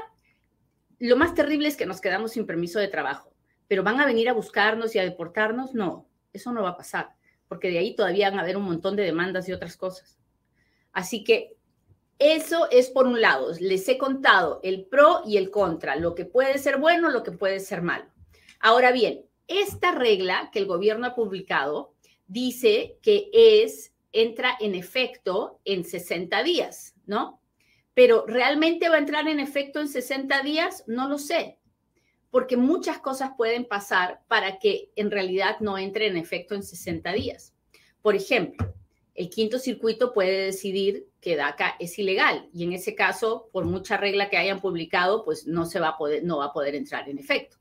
lo 0.98 1.16
más 1.16 1.34
terrible 1.34 1.68
es 1.68 1.78
que 1.78 1.86
nos 1.86 2.02
quedamos 2.02 2.32
sin 2.32 2.44
permiso 2.44 2.78
de 2.80 2.88
trabajo, 2.88 3.32
pero 3.66 3.82
van 3.82 3.98
a 3.98 4.04
venir 4.04 4.28
a 4.28 4.34
buscarnos 4.34 4.94
y 4.94 4.98
a 4.98 5.04
deportarnos, 5.04 5.72
no, 5.72 6.06
eso 6.34 6.52
no 6.52 6.62
va 6.62 6.68
a 6.68 6.76
pasar, 6.76 7.14
porque 7.48 7.70
de 7.70 7.78
ahí 7.78 7.96
todavía 7.96 8.28
van 8.28 8.40
a 8.40 8.42
haber 8.42 8.58
un 8.58 8.64
montón 8.64 8.94
de 8.94 9.04
demandas 9.04 9.48
y 9.48 9.54
otras 9.54 9.78
cosas. 9.78 10.18
Así 10.92 11.24
que 11.24 11.56
eso 12.22 12.70
es 12.70 12.88
por 12.88 13.06
un 13.06 13.20
lado, 13.20 13.52
les 13.58 13.88
he 13.88 13.98
contado 13.98 14.60
el 14.62 14.84
pro 14.84 15.22
y 15.26 15.36
el 15.36 15.50
contra, 15.50 15.96
lo 15.96 16.14
que 16.14 16.24
puede 16.24 16.58
ser 16.58 16.78
bueno, 16.78 17.10
lo 17.10 17.22
que 17.22 17.32
puede 17.32 17.58
ser 17.60 17.82
malo. 17.82 18.04
Ahora 18.60 18.92
bien, 18.92 19.24
esta 19.48 19.92
regla 19.92 20.50
que 20.52 20.60
el 20.60 20.66
gobierno 20.66 21.08
ha 21.08 21.14
publicado 21.14 21.94
dice 22.26 22.98
que 23.02 23.28
es, 23.32 23.92
entra 24.12 24.56
en 24.60 24.74
efecto 24.74 25.60
en 25.64 25.84
60 25.84 26.42
días, 26.42 26.94
¿no? 27.06 27.40
Pero 27.94 28.24
¿realmente 28.26 28.88
va 28.88 28.96
a 28.96 29.00
entrar 29.00 29.28
en 29.28 29.40
efecto 29.40 29.80
en 29.80 29.88
60 29.88 30.42
días? 30.42 30.84
No 30.86 31.08
lo 31.08 31.18
sé, 31.18 31.58
porque 32.30 32.56
muchas 32.56 32.98
cosas 32.98 33.32
pueden 33.36 33.64
pasar 33.64 34.22
para 34.28 34.58
que 34.58 34.90
en 34.96 35.10
realidad 35.10 35.58
no 35.60 35.76
entre 35.76 36.06
en 36.06 36.16
efecto 36.16 36.54
en 36.54 36.62
60 36.62 37.12
días. 37.12 37.52
Por 38.00 38.14
ejemplo, 38.14 38.72
el 39.14 39.28
quinto 39.28 39.58
circuito 39.58 40.12
puede 40.12 40.46
decidir 40.46 41.06
que 41.20 41.36
DACA 41.36 41.76
es 41.78 41.98
ilegal 41.98 42.48
y 42.52 42.64
en 42.64 42.72
ese 42.72 42.94
caso, 42.94 43.48
por 43.52 43.64
mucha 43.66 43.96
regla 43.96 44.30
que 44.30 44.38
hayan 44.38 44.60
publicado, 44.60 45.24
pues 45.24 45.46
no 45.46 45.66
se 45.66 45.80
va 45.80 45.88
a 45.88 45.98
poder, 45.98 46.24
no 46.24 46.38
va 46.38 46.46
a 46.46 46.52
poder 46.52 46.74
entrar 46.74 47.08
en 47.08 47.18
efecto. 47.18 47.58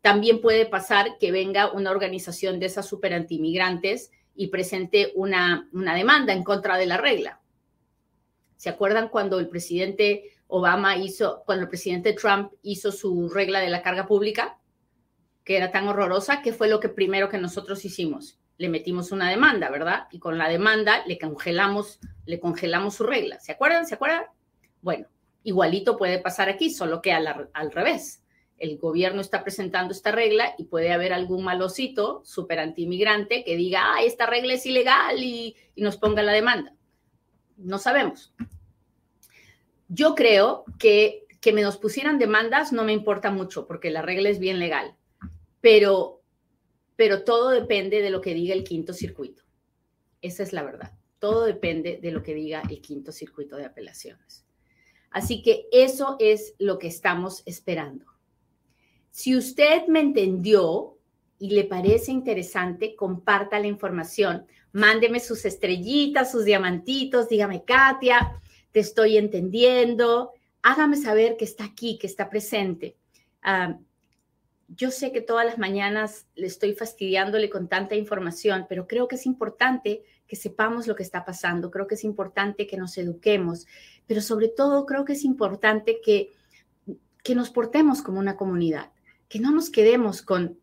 También 0.00 0.40
puede 0.40 0.64
pasar 0.64 1.18
que 1.18 1.32
venga 1.32 1.72
una 1.72 1.90
organización 1.90 2.58
de 2.58 2.66
esas 2.66 2.88
super 2.88 3.12
antimigrantes 3.12 4.10
y 4.34 4.46
presente 4.46 5.12
una, 5.14 5.68
una 5.72 5.94
demanda 5.94 6.32
en 6.32 6.44
contra 6.44 6.78
de 6.78 6.86
la 6.86 6.96
regla. 6.96 7.40
¿Se 8.56 8.70
acuerdan 8.70 9.08
cuando 9.08 9.38
el 9.40 9.48
presidente 9.48 10.32
Obama 10.46 10.96
hizo, 10.96 11.42
cuando 11.44 11.64
el 11.64 11.68
presidente 11.68 12.14
Trump 12.14 12.52
hizo 12.62 12.92
su 12.92 13.28
regla 13.28 13.60
de 13.60 13.68
la 13.68 13.82
carga 13.82 14.06
pública, 14.06 14.58
que 15.44 15.56
era 15.56 15.70
tan 15.70 15.86
horrorosa? 15.86 16.40
¿Qué 16.40 16.52
fue 16.52 16.68
lo 16.68 16.80
que 16.80 16.88
primero 16.88 17.28
que 17.28 17.38
nosotros 17.38 17.84
hicimos? 17.84 18.38
Le 18.58 18.68
metimos 18.68 19.12
una 19.12 19.30
demanda, 19.30 19.70
¿verdad? 19.70 20.08
Y 20.10 20.18
con 20.18 20.36
la 20.36 20.48
demanda 20.48 21.04
le 21.06 21.18
congelamos, 21.18 22.00
le 22.26 22.38
congelamos 22.38 22.96
su 22.96 23.04
regla. 23.04 23.40
¿Se 23.40 23.52
acuerdan? 23.52 23.86
¿Se 23.86 23.94
acuerdan? 23.94 24.24
Bueno, 24.82 25.06
igualito 25.44 25.96
puede 25.96 26.18
pasar 26.18 26.48
aquí, 26.48 26.70
solo 26.70 27.00
que 27.00 27.12
al, 27.12 27.48
al 27.52 27.72
revés 27.72 28.22
el 28.58 28.76
gobierno 28.76 29.20
está 29.20 29.44
presentando 29.44 29.92
esta 29.92 30.10
regla 30.10 30.54
y 30.58 30.64
puede 30.64 30.92
haber 30.92 31.12
algún 31.12 31.44
malocito 31.44 32.22
súper 32.24 32.58
antimigrante 32.58 33.44
que 33.44 33.56
diga, 33.56 33.94
ah, 33.94 34.02
esta 34.02 34.26
regla 34.26 34.54
es 34.54 34.66
ilegal 34.66 35.22
y, 35.22 35.54
y, 35.76 35.82
nos 35.82 35.96
ponga 35.96 36.24
la 36.24 36.32
demanda. 36.32 36.74
No 37.56 37.78
sabemos. 37.78 38.34
Yo 39.88 40.16
creo 40.16 40.64
que 40.78 41.28
que 41.40 41.52
me 41.52 41.62
nos 41.62 41.76
pusieran 41.76 42.18
demandas 42.18 42.72
no 42.72 42.84
me 42.84 42.92
importa 42.92 43.30
mucho 43.30 43.66
porque 43.66 43.90
la 43.90 44.02
regla 44.02 44.28
es 44.28 44.38
bien 44.38 44.58
legal, 44.58 44.94
pero, 45.60 46.17
pero 46.98 47.22
todo 47.22 47.50
depende 47.50 48.02
de 48.02 48.10
lo 48.10 48.20
que 48.20 48.34
diga 48.34 48.52
el 48.52 48.64
quinto 48.64 48.92
circuito. 48.92 49.44
Esa 50.20 50.42
es 50.42 50.52
la 50.52 50.64
verdad. 50.64 50.98
Todo 51.20 51.44
depende 51.44 52.00
de 52.02 52.10
lo 52.10 52.24
que 52.24 52.34
diga 52.34 52.60
el 52.68 52.80
quinto 52.80 53.12
circuito 53.12 53.56
de 53.56 53.66
apelaciones. 53.66 54.44
Así 55.12 55.40
que 55.40 55.68
eso 55.70 56.16
es 56.18 56.56
lo 56.58 56.80
que 56.80 56.88
estamos 56.88 57.44
esperando. 57.46 58.04
Si 59.10 59.36
usted 59.36 59.86
me 59.86 60.00
entendió 60.00 60.98
y 61.38 61.50
le 61.50 61.62
parece 61.62 62.10
interesante, 62.10 62.96
comparta 62.96 63.60
la 63.60 63.68
información. 63.68 64.44
Mándeme 64.72 65.20
sus 65.20 65.44
estrellitas, 65.44 66.32
sus 66.32 66.44
diamantitos, 66.44 67.28
dígame, 67.28 67.62
Katia, 67.62 68.42
te 68.72 68.80
estoy 68.80 69.18
entendiendo. 69.18 70.32
Hágame 70.62 70.96
saber 70.96 71.36
que 71.36 71.44
está 71.44 71.64
aquí, 71.64 71.96
que 71.96 72.08
está 72.08 72.28
presente. 72.28 72.96
Uh, 73.44 73.87
yo 74.68 74.90
sé 74.90 75.12
que 75.12 75.20
todas 75.20 75.46
las 75.46 75.58
mañanas 75.58 76.26
le 76.34 76.46
estoy 76.46 76.74
fastidiándole 76.74 77.48
con 77.48 77.68
tanta 77.68 77.94
información, 77.94 78.66
pero 78.68 78.86
creo 78.86 79.08
que 79.08 79.16
es 79.16 79.26
importante 79.26 80.02
que 80.26 80.36
sepamos 80.36 80.86
lo 80.86 80.94
que 80.94 81.02
está 81.02 81.24
pasando. 81.24 81.70
Creo 81.70 81.86
que 81.86 81.94
es 81.94 82.04
importante 82.04 82.66
que 82.66 82.76
nos 82.76 82.98
eduquemos, 82.98 83.66
pero 84.06 84.20
sobre 84.20 84.48
todo 84.48 84.84
creo 84.84 85.04
que 85.04 85.14
es 85.14 85.24
importante 85.24 86.00
que, 86.04 86.32
que 87.24 87.34
nos 87.34 87.50
portemos 87.50 88.02
como 88.02 88.18
una 88.18 88.36
comunidad 88.36 88.90
que 89.28 89.38
no 89.38 89.50
nos 89.50 89.70
quedemos 89.70 90.22
con, 90.22 90.58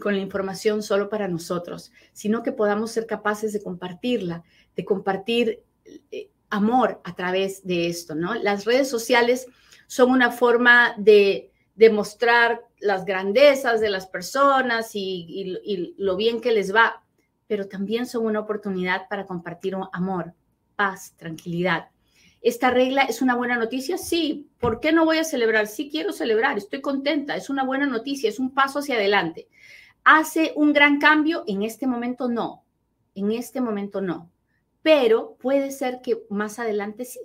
con 0.00 0.14
la 0.14 0.22
información 0.22 0.82
solo 0.82 1.08
para 1.08 1.28
nosotros, 1.28 1.92
sino 2.12 2.42
que 2.42 2.52
podamos 2.52 2.90
ser 2.90 3.06
capaces 3.06 3.52
de 3.52 3.62
compartirla, 3.62 4.42
de 4.76 4.84
compartir 4.84 5.62
eh, 6.10 6.30
amor 6.50 7.00
a 7.04 7.14
través 7.14 7.64
de 7.64 7.86
esto, 7.86 8.14
¿no? 8.14 8.34
Las 8.34 8.64
redes 8.64 8.88
sociales 8.90 9.46
son 9.86 10.10
una 10.10 10.30
forma 10.30 10.94
de 10.98 11.51
demostrar 11.74 12.62
las 12.80 13.04
grandezas 13.04 13.80
de 13.80 13.90
las 13.90 14.06
personas 14.06 14.94
y, 14.94 15.58
y, 15.64 15.94
lo 15.96 16.16
bien 16.16 16.40
que 16.40 16.52
les 16.52 16.74
va, 16.74 17.02
pero 17.46 17.68
también 17.68 18.06
son 18.06 18.26
una 18.26 18.40
oportunidad 18.40 19.08
para 19.08 19.26
compartir 19.26 19.76
amor, 19.92 20.34
paz, 20.76 21.14
tranquilidad. 21.16 21.88
¿Esta 22.42 22.70
regla 22.70 23.02
es 23.02 23.22
una 23.22 23.36
buena 23.36 23.56
noticia? 23.56 23.96
Sí. 23.96 24.50
¿Por 24.58 24.80
qué 24.80 24.92
no 24.92 25.04
voy 25.04 25.18
a 25.18 25.24
celebrar? 25.24 25.68
Sí 25.68 25.88
quiero 25.90 26.12
celebrar, 26.12 26.58
estoy 26.58 26.80
contenta, 26.80 27.36
es 27.36 27.48
una 27.48 27.64
buena 27.64 27.86
noticia, 27.86 28.28
es 28.28 28.40
un 28.40 28.52
paso 28.52 28.80
hacia 28.80 28.96
adelante. 28.96 29.48
¿Hace 30.02 30.52
un 30.56 30.72
gran 30.72 30.98
cambio? 30.98 31.44
En 31.46 31.62
este 31.62 31.86
momento 31.86 32.28
no, 32.28 32.64
en 33.14 33.30
este 33.30 33.60
momento 33.60 34.00
no, 34.00 34.28
pero 34.82 35.36
puede 35.40 35.70
ser 35.70 36.00
que 36.02 36.24
más 36.28 36.58
adelante 36.58 37.04
sí. 37.04 37.20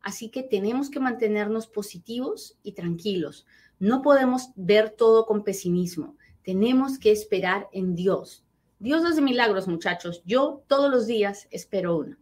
Así 0.00 0.30
que 0.30 0.44
tenemos 0.44 0.88
que 0.88 1.00
mantenernos 1.00 1.66
positivos 1.66 2.56
y 2.62 2.72
tranquilos. 2.72 3.46
No 3.80 4.02
podemos 4.02 4.50
ver 4.56 4.90
todo 4.90 5.26
con 5.26 5.42
pesimismo. 5.42 6.16
Tenemos 6.44 6.98
que 6.98 7.10
esperar 7.10 7.68
en 7.72 7.96
Dios. 7.96 8.44
Dios 8.78 9.04
hace 9.04 9.20
milagros, 9.20 9.66
muchachos. 9.66 10.22
Yo 10.24 10.62
todos 10.68 10.90
los 10.90 11.06
días 11.06 11.48
espero 11.50 11.96
uno. 11.96 12.16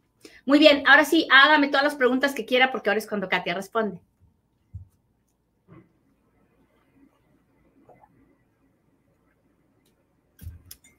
Muy 0.46 0.58
bien, 0.58 0.84
ahora 0.86 1.04
sí, 1.04 1.26
hágame 1.30 1.68
todas 1.68 1.84
las 1.84 1.96
preguntas 1.96 2.32
que 2.34 2.44
quiera 2.46 2.72
porque 2.72 2.90
ahora 2.90 2.98
es 2.98 3.06
cuando 3.06 3.28
Katia 3.28 3.54
responde. 3.54 4.00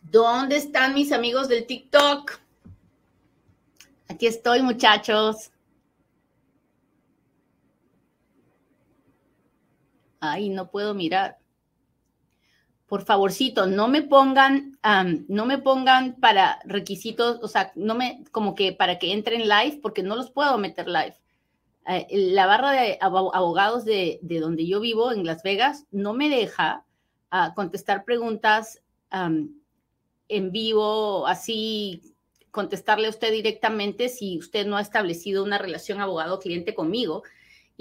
¿Dónde 0.01 0.57
están 0.57 0.93
mis 0.93 1.11
amigos 1.11 1.47
del 1.47 1.67
TikTok? 1.67 2.39
Aquí 4.07 4.27
estoy, 4.27 4.61
muchachos. 4.61 5.51
Ay, 10.19 10.49
no 10.49 10.69
puedo 10.69 10.93
mirar 10.93 11.38
por 12.89 13.05
favorcito, 13.05 13.67
no 13.67 13.88
me 13.88 14.01
pongan, 14.01 14.77
no 15.27 15.45
me 15.45 15.59
pongan 15.59 16.15
para 16.19 16.59
requisitos, 16.65 17.39
o 17.43 17.47
sea, 17.47 17.71
no 17.75 17.93
me, 17.93 18.23
como 18.31 18.55
que 18.55 18.73
para 18.73 18.97
que 18.97 19.13
entren 19.13 19.47
live, 19.47 19.79
porque 19.81 20.01
no 20.01 20.15
los 20.15 20.31
puedo 20.31 20.57
meter 20.57 20.88
live. 20.88 21.15
Eh, 21.88 22.07
la 22.09 22.47
barra 22.47 22.71
de 22.71 22.97
abogados 22.99 23.85
de, 23.85 24.19
de, 24.23 24.39
donde 24.39 24.65
yo 24.65 24.79
vivo, 24.79 25.11
en 25.11 25.23
Las 25.23 25.43
Vegas, 25.43 25.85
no 25.91 26.13
me 26.13 26.29
deja 26.29 26.83
uh, 27.31 27.53
contestar 27.53 28.05
preguntas 28.05 28.81
en 29.11 30.51
vivo, 30.51 31.25
así, 31.27 32.15
contestarle 32.51 33.07
a 33.07 33.11
usted 33.11 33.31
directamente 33.31 34.09
si 34.09 34.38
usted 34.38 34.65
no 34.67 34.77
ha 34.77 34.81
establecido 34.81 35.43
una 35.43 35.57
relación 35.57 36.01
abogado-cliente 36.01 36.73
conmigo. 36.73 37.23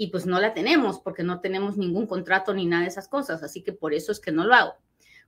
Y 0.01 0.07
pues 0.07 0.25
no 0.25 0.39
la 0.39 0.53
tenemos 0.53 1.01
porque 1.01 1.23
no 1.23 1.41
tenemos 1.41 1.75
ningún 1.75 2.07
contrato 2.07 2.53
ni 2.53 2.65
nada 2.65 2.83
de 2.83 2.87
esas 2.87 3.09
cosas. 3.09 3.43
Así 3.43 3.61
que 3.63 3.73
por 3.73 3.93
eso 3.93 4.13
es 4.13 4.21
que 4.21 4.31
no 4.31 4.45
lo 4.45 4.55
hago. 4.55 4.75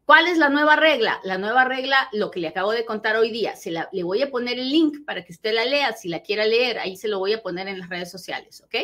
¿Cuál 0.05 0.27
es 0.27 0.37
la 0.37 0.47
nueva 0.47 0.77
regla? 0.77 1.19
La 1.25 1.37
nueva 1.37 1.65
regla, 1.65 2.07
lo 2.13 2.31
que 2.31 2.39
le 2.39 2.47
acabo 2.47 2.71
de 2.71 2.85
contar 2.85 3.17
hoy 3.17 3.31
día, 3.31 3.57
se 3.57 3.69
la, 3.69 3.89
le 3.91 4.03
voy 4.03 4.21
a 4.21 4.31
poner 4.31 4.57
el 4.59 4.71
link 4.71 5.05
para 5.05 5.25
que 5.25 5.33
usted 5.33 5.53
la 5.53 5.65
lea, 5.65 5.91
si 5.91 6.07
la 6.07 6.21
quiera 6.21 6.45
leer, 6.45 6.79
ahí 6.79 6.95
se 6.95 7.09
lo 7.09 7.19
voy 7.19 7.33
a 7.33 7.41
poner 7.41 7.67
en 7.67 7.79
las 7.79 7.89
redes 7.89 8.09
sociales, 8.09 8.61
¿ok? 8.61 8.75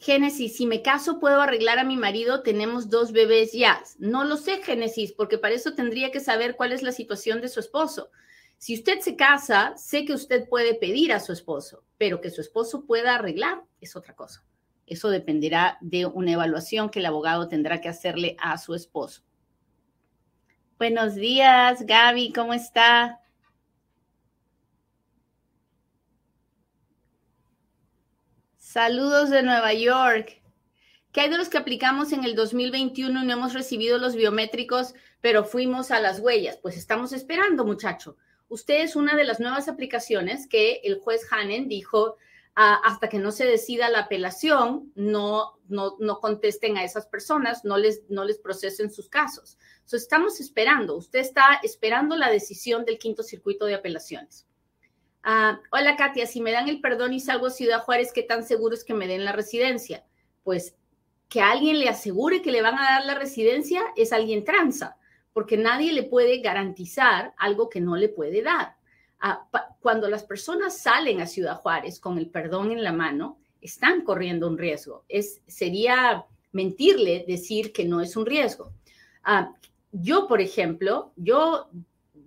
Génesis, 0.00 0.56
si 0.56 0.64
me 0.64 0.80
caso, 0.80 1.20
puedo 1.20 1.42
arreglar 1.42 1.78
a 1.78 1.84
mi 1.84 1.94
marido, 1.94 2.42
tenemos 2.42 2.88
dos 2.88 3.12
bebés 3.12 3.52
ya. 3.52 3.82
No 3.98 4.24
lo 4.24 4.38
sé, 4.38 4.62
Génesis, 4.62 5.12
porque 5.12 5.36
para 5.36 5.54
eso 5.54 5.74
tendría 5.74 6.10
que 6.10 6.20
saber 6.20 6.56
cuál 6.56 6.72
es 6.72 6.82
la 6.82 6.90
situación 6.90 7.42
de 7.42 7.50
su 7.50 7.60
esposo. 7.60 8.10
Si 8.56 8.74
usted 8.74 9.00
se 9.00 9.14
casa, 9.14 9.74
sé 9.76 10.06
que 10.06 10.14
usted 10.14 10.48
puede 10.48 10.74
pedir 10.74 11.12
a 11.12 11.20
su 11.20 11.32
esposo, 11.32 11.84
pero 11.98 12.22
que 12.22 12.30
su 12.30 12.40
esposo 12.40 12.86
pueda 12.86 13.14
arreglar 13.14 13.62
es 13.82 13.94
otra 13.94 14.14
cosa. 14.16 14.42
Eso 14.86 15.10
dependerá 15.10 15.76
de 15.82 16.06
una 16.06 16.32
evaluación 16.32 16.88
que 16.88 17.00
el 17.00 17.06
abogado 17.06 17.48
tendrá 17.48 17.82
que 17.82 17.90
hacerle 17.90 18.36
a 18.40 18.56
su 18.56 18.74
esposo. 18.74 19.22
Buenos 20.78 21.14
días, 21.14 21.84
Gaby, 21.84 22.32
¿cómo 22.32 22.54
está? 22.54 23.19
Saludos 28.72 29.30
de 29.30 29.42
Nueva 29.42 29.74
York. 29.74 30.40
¿Qué 31.10 31.22
hay 31.22 31.28
de 31.28 31.38
los 31.38 31.48
que 31.48 31.58
aplicamos 31.58 32.12
en 32.12 32.22
el 32.22 32.36
2021 32.36 33.20
y 33.20 33.26
no 33.26 33.32
hemos 33.32 33.52
recibido 33.52 33.98
los 33.98 34.14
biométricos, 34.14 34.94
pero 35.20 35.42
fuimos 35.44 35.90
a 35.90 35.98
las 35.98 36.20
huellas? 36.20 36.56
Pues 36.56 36.76
estamos 36.76 37.12
esperando, 37.12 37.64
muchacho 37.64 38.16
usted 38.48 38.82
es 38.82 38.94
una 38.94 39.16
de 39.16 39.24
las 39.24 39.40
nuevas 39.40 39.68
aplicaciones 39.68 40.46
que 40.46 40.80
el 40.84 41.00
juez 41.00 41.26
Hanen 41.32 41.68
dijo, 41.68 42.16
ah, 42.54 42.80
hasta 42.84 43.08
que 43.08 43.18
no 43.18 43.32
se 43.32 43.44
decida 43.44 43.88
la 43.88 44.00
apelación, 44.00 44.92
no, 44.94 45.58
no, 45.68 45.96
no 45.98 46.20
contesten 46.20 46.76
a 46.76 46.84
esas 46.84 47.06
personas, 47.06 47.64
no 47.64 47.76
les, 47.76 48.02
no 48.08 48.24
les 48.24 48.38
procesen 48.38 48.92
sus 48.92 49.08
casos. 49.08 49.56
Entonces, 49.78 50.02
estamos 50.02 50.38
esperando, 50.40 50.96
usted 50.96 51.20
está 51.20 51.60
esperando 51.62 52.16
la 52.16 52.30
decisión 52.30 52.84
del 52.84 52.98
quinto 52.98 53.24
circuito 53.24 53.64
de 53.66 53.74
apelaciones. 53.74 54.46
Ah, 55.22 55.60
hola 55.70 55.96
Katia, 55.96 56.26
si 56.26 56.40
me 56.40 56.52
dan 56.52 56.68
el 56.68 56.80
perdón 56.80 57.12
y 57.12 57.20
salgo 57.20 57.46
a 57.46 57.50
Ciudad 57.50 57.82
Juárez, 57.82 58.12
¿qué 58.12 58.22
tan 58.22 58.44
seguro 58.44 58.74
es 58.74 58.84
que 58.84 58.94
me 58.94 59.06
den 59.06 59.24
la 59.24 59.32
residencia? 59.32 60.04
Pues 60.42 60.76
que 61.28 61.42
alguien 61.42 61.78
le 61.78 61.88
asegure 61.88 62.42
que 62.42 62.50
le 62.50 62.62
van 62.62 62.78
a 62.78 62.82
dar 62.82 63.04
la 63.04 63.14
residencia 63.14 63.82
es 63.96 64.12
alguien 64.12 64.44
tranza, 64.44 64.96
porque 65.32 65.56
nadie 65.56 65.92
le 65.92 66.04
puede 66.04 66.38
garantizar 66.38 67.34
algo 67.36 67.68
que 67.68 67.80
no 67.80 67.96
le 67.96 68.08
puede 68.08 68.42
dar. 68.42 68.76
Ah, 69.20 69.46
cuando 69.80 70.08
las 70.08 70.24
personas 70.24 70.78
salen 70.78 71.20
a 71.20 71.26
Ciudad 71.26 71.56
Juárez 71.56 72.00
con 72.00 72.16
el 72.16 72.30
perdón 72.30 72.72
en 72.72 72.82
la 72.82 72.92
mano, 72.92 73.38
están 73.60 74.02
corriendo 74.02 74.48
un 74.48 74.56
riesgo. 74.56 75.04
Es, 75.08 75.42
sería 75.46 76.24
mentirle 76.52 77.24
decir 77.28 77.72
que 77.72 77.84
no 77.84 78.00
es 78.00 78.16
un 78.16 78.24
riesgo. 78.24 78.72
Ah, 79.22 79.52
yo, 79.92 80.26
por 80.26 80.40
ejemplo, 80.40 81.12
yo 81.16 81.68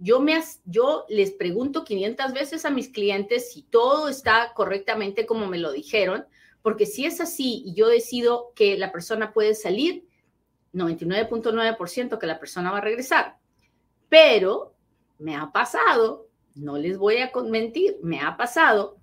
yo, 0.03 0.19
me, 0.19 0.37
yo 0.65 1.05
les 1.07 1.31
pregunto 1.31 1.85
500 1.85 2.33
veces 2.33 2.65
a 2.65 2.69
mis 2.69 2.89
clientes 2.89 3.53
si 3.53 3.61
todo 3.61 4.09
está 4.09 4.51
correctamente 4.53 5.25
como 5.25 5.47
me 5.47 5.57
lo 5.57 5.71
dijeron, 5.71 6.25
porque 6.61 6.85
si 6.85 7.05
es 7.05 7.21
así 7.21 7.63
y 7.65 7.73
yo 7.73 7.87
decido 7.87 8.51
que 8.53 8.77
la 8.77 8.91
persona 8.91 9.31
puede 9.31 9.55
salir, 9.55 10.05
99.9% 10.73 12.19
que 12.19 12.27
la 12.27 12.37
persona 12.37 12.69
va 12.69 12.79
a 12.79 12.81
regresar. 12.81 13.37
Pero 14.09 14.73
me 15.19 15.37
ha 15.37 15.53
pasado, 15.53 16.27
no 16.53 16.77
les 16.77 16.97
voy 16.97 17.19
a 17.19 17.31
mentir, 17.45 17.97
me 18.03 18.19
ha 18.19 18.35
pasado 18.35 18.97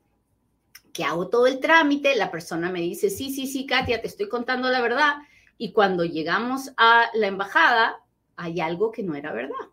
que 0.92 1.04
hago 1.04 1.28
todo 1.28 1.46
el 1.46 1.60
trámite, 1.60 2.14
la 2.14 2.30
persona 2.30 2.70
me 2.70 2.82
dice, 2.82 3.08
sí, 3.08 3.30
sí, 3.30 3.46
sí, 3.46 3.64
Katia, 3.64 4.02
te 4.02 4.08
estoy 4.08 4.28
contando 4.28 4.68
la 4.68 4.82
verdad, 4.82 5.14
y 5.56 5.72
cuando 5.72 6.04
llegamos 6.04 6.72
a 6.76 7.06
la 7.14 7.26
embajada, 7.26 8.04
hay 8.36 8.60
algo 8.60 8.92
que 8.92 9.02
no 9.02 9.14
era 9.14 9.32
verdad 9.32 9.70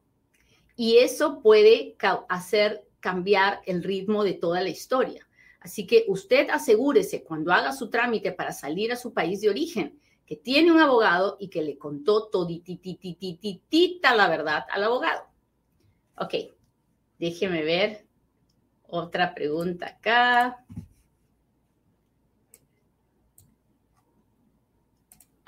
y 0.78 1.00
eso 1.00 1.42
puede 1.42 1.98
hacer 2.30 2.86
cambiar 3.02 3.62
el 3.66 3.84
ritmo 3.84 4.24
de 4.24 4.36
toda 4.36 4.62
la 4.62 4.70
historia. 4.70 5.28
Así 5.60 5.86
que 5.86 6.06
usted 6.08 6.50
asegúrese 6.50 7.24
cuando 7.24 7.52
haga 7.52 7.74
su 7.74 7.90
trámite 7.90 8.32
para 8.32 8.54
salir 8.54 8.94
a 8.94 8.96
su 8.96 9.12
país 9.12 9.42
de 9.42 9.50
origen 9.50 10.00
que 10.26 10.36
tiene 10.36 10.72
un 10.72 10.80
abogado 10.80 11.38
y 11.40 11.48
que 11.50 11.64
le 11.64 11.78
contó 11.78 12.28
todititititita 12.28 14.16
la 14.16 14.30
verdad 14.30 14.66
al 14.70 14.84
abogado. 14.84 15.26
Ok, 16.18 16.34
déjeme 17.18 17.64
ver 17.64 18.06
otra 18.84 19.34
pregunta 19.34 19.88
acá. 19.88 20.64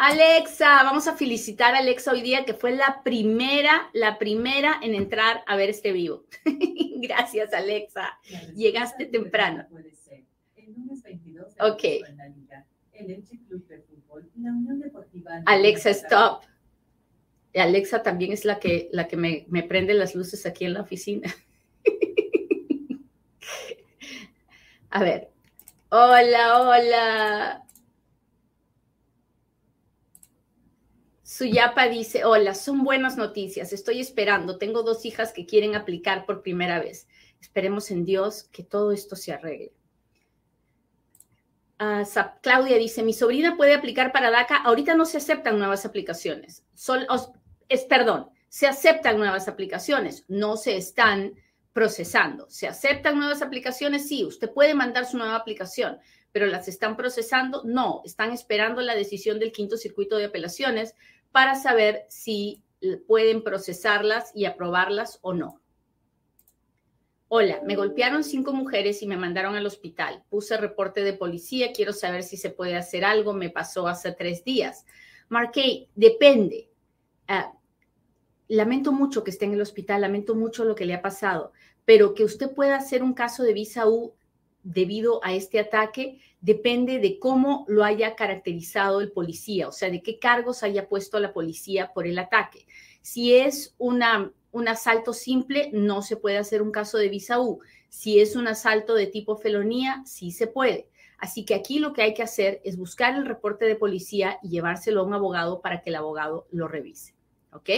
Alexa, 0.01 0.81
vamos 0.83 1.09
a 1.09 1.17
felicitar 1.17 1.75
a 1.75 1.79
Alexa 1.79 2.13
hoy 2.13 2.21
día, 2.21 2.45
que 2.45 2.53
fue 2.53 2.71
la 2.71 3.03
primera, 3.03 3.89
la 3.91 4.17
primera 4.17 4.79
en 4.81 4.95
entrar 4.95 5.43
a 5.45 5.57
ver 5.57 5.69
este 5.69 5.91
vivo. 5.91 6.23
Gracias, 7.01 7.53
Alexa. 7.53 8.17
Llegaste 8.55 9.07
temprano. 9.07 9.67
Ok. 11.59 11.83
Alexa, 15.45 15.89
stop. 15.89 16.43
Alexa 17.53 18.01
también 18.01 18.31
es 18.31 18.45
la 18.45 18.57
que, 18.57 18.87
la 18.93 19.05
que 19.05 19.17
me, 19.17 19.47
me 19.49 19.63
prende 19.63 19.93
las 19.95 20.15
luces 20.15 20.45
aquí 20.45 20.63
en 20.63 20.75
la 20.75 20.81
oficina. 20.81 21.29
a 24.91 25.03
ver. 25.03 25.29
Hola, 25.89 26.61
hola. 26.61 27.65
Suyapa 31.39 31.87
dice, 31.87 32.25
hola, 32.25 32.53
son 32.53 32.83
buenas 32.83 33.15
noticias, 33.15 33.71
estoy 33.71 34.01
esperando, 34.01 34.57
tengo 34.57 34.83
dos 34.83 35.05
hijas 35.05 35.31
que 35.31 35.45
quieren 35.45 35.73
aplicar 35.73 36.25
por 36.25 36.41
primera 36.41 36.79
vez. 36.79 37.07
Esperemos 37.39 37.91
en 37.91 38.03
Dios 38.03 38.43
que 38.51 38.61
todo 38.61 38.91
esto 38.91 39.15
se 39.15 39.31
arregle. 39.31 39.71
Uh, 41.79 42.03
Claudia 42.41 42.75
dice, 42.75 43.03
mi 43.03 43.13
sobrina 43.13 43.55
puede 43.55 43.73
aplicar 43.73 44.11
para 44.11 44.31
DACA, 44.31 44.57
ahorita 44.57 44.95
no 44.95 45.05
se 45.05 45.15
aceptan 45.15 45.59
nuevas 45.59 45.85
aplicaciones, 45.85 46.65
es, 47.69 47.85
perdón, 47.85 48.31
se 48.49 48.67
aceptan 48.67 49.17
nuevas 49.17 49.47
aplicaciones, 49.47 50.25
no 50.27 50.57
se 50.57 50.75
están 50.75 51.35
procesando. 51.71 52.49
¿Se 52.49 52.67
aceptan 52.67 53.17
nuevas 53.17 53.41
aplicaciones? 53.41 54.09
Sí, 54.09 54.25
usted 54.25 54.51
puede 54.51 54.73
mandar 54.73 55.05
su 55.05 55.17
nueva 55.17 55.35
aplicación, 55.35 55.99
pero 56.33 56.47
las 56.47 56.67
están 56.67 56.97
procesando? 56.97 57.63
No, 57.63 58.01
están 58.03 58.33
esperando 58.33 58.81
la 58.81 58.93
decisión 58.93 59.39
del 59.39 59.53
quinto 59.53 59.77
circuito 59.77 60.17
de 60.17 60.25
apelaciones 60.25 60.95
para 61.31 61.55
saber 61.55 62.05
si 62.09 62.63
pueden 63.07 63.43
procesarlas 63.43 64.31
y 64.33 64.45
aprobarlas 64.45 65.19
o 65.21 65.33
no. 65.33 65.61
Hola, 67.27 67.61
me 67.63 67.75
golpearon 67.75 68.23
cinco 68.23 68.53
mujeres 68.53 69.03
y 69.03 69.07
me 69.07 69.17
mandaron 69.17 69.55
al 69.55 69.65
hospital. 69.65 70.23
Puse 70.29 70.57
reporte 70.57 71.03
de 71.03 71.13
policía, 71.13 71.71
quiero 71.73 71.93
saber 71.93 72.23
si 72.23 72.37
se 72.37 72.49
puede 72.49 72.75
hacer 72.75 73.05
algo. 73.05 73.33
Me 73.33 73.51
pasó 73.51 73.87
hace 73.87 74.11
tres 74.11 74.43
días. 74.43 74.85
Marqué, 75.27 75.89
depende. 75.93 76.71
Ah, 77.27 77.53
lamento 78.47 78.91
mucho 78.91 79.23
que 79.23 79.29
esté 79.29 79.45
en 79.45 79.53
el 79.53 79.61
hospital, 79.61 80.01
lamento 80.01 80.33
mucho 80.33 80.65
lo 80.65 80.73
que 80.73 80.85
le 80.85 80.95
ha 80.95 81.03
pasado, 81.03 81.53
pero 81.85 82.15
que 82.15 82.23
usted 82.23 82.51
pueda 82.51 82.75
hacer 82.75 83.03
un 83.03 83.13
caso 83.13 83.43
de 83.43 83.53
visa 83.53 83.87
U 83.87 84.15
debido 84.63 85.23
a 85.23 85.33
este 85.33 85.59
ataque 85.59 86.19
depende 86.41 86.99
de 86.99 87.19
cómo 87.19 87.65
lo 87.67 87.83
haya 87.83 88.15
caracterizado 88.15 89.01
el 89.01 89.11
policía, 89.11 89.67
o 89.67 89.71
sea, 89.71 89.89
de 89.89 90.01
qué 90.01 90.19
cargos 90.19 90.63
haya 90.63 90.87
puesto 90.87 91.19
la 91.19 91.33
policía 91.33 91.91
por 91.93 92.07
el 92.07 92.17
ataque. 92.17 92.65
Si 93.01 93.35
es 93.35 93.75
una, 93.77 94.31
un 94.51 94.67
asalto 94.67 95.13
simple, 95.13 95.69
no 95.73 96.01
se 96.01 96.15
puede 96.15 96.37
hacer 96.37 96.61
un 96.61 96.71
caso 96.71 96.97
de 96.97 97.09
visa 97.09 97.39
U. 97.39 97.59
Si 97.89 98.19
es 98.19 98.35
un 98.35 98.47
asalto 98.47 98.93
de 98.93 99.07
tipo 99.07 99.35
felonía, 99.35 100.01
sí 100.05 100.31
se 100.31 100.47
puede. 100.47 100.87
Así 101.17 101.43
que 101.43 101.55
aquí 101.55 101.79
lo 101.79 101.91
que 101.91 102.01
hay 102.01 102.13
que 102.13 102.23
hacer 102.23 102.61
es 102.63 102.77
buscar 102.77 103.15
el 103.15 103.25
reporte 103.25 103.65
de 103.65 103.75
policía 103.75 104.39
y 104.41 104.49
llevárselo 104.49 105.01
a 105.01 105.03
un 105.03 105.13
abogado 105.13 105.61
para 105.61 105.81
que 105.81 105.89
el 105.89 105.97
abogado 105.97 106.47
lo 106.51 106.67
revise. 106.67 107.13
¿Ok? 107.51 107.69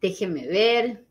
Déjenme 0.00 0.46
ver. 0.46 1.04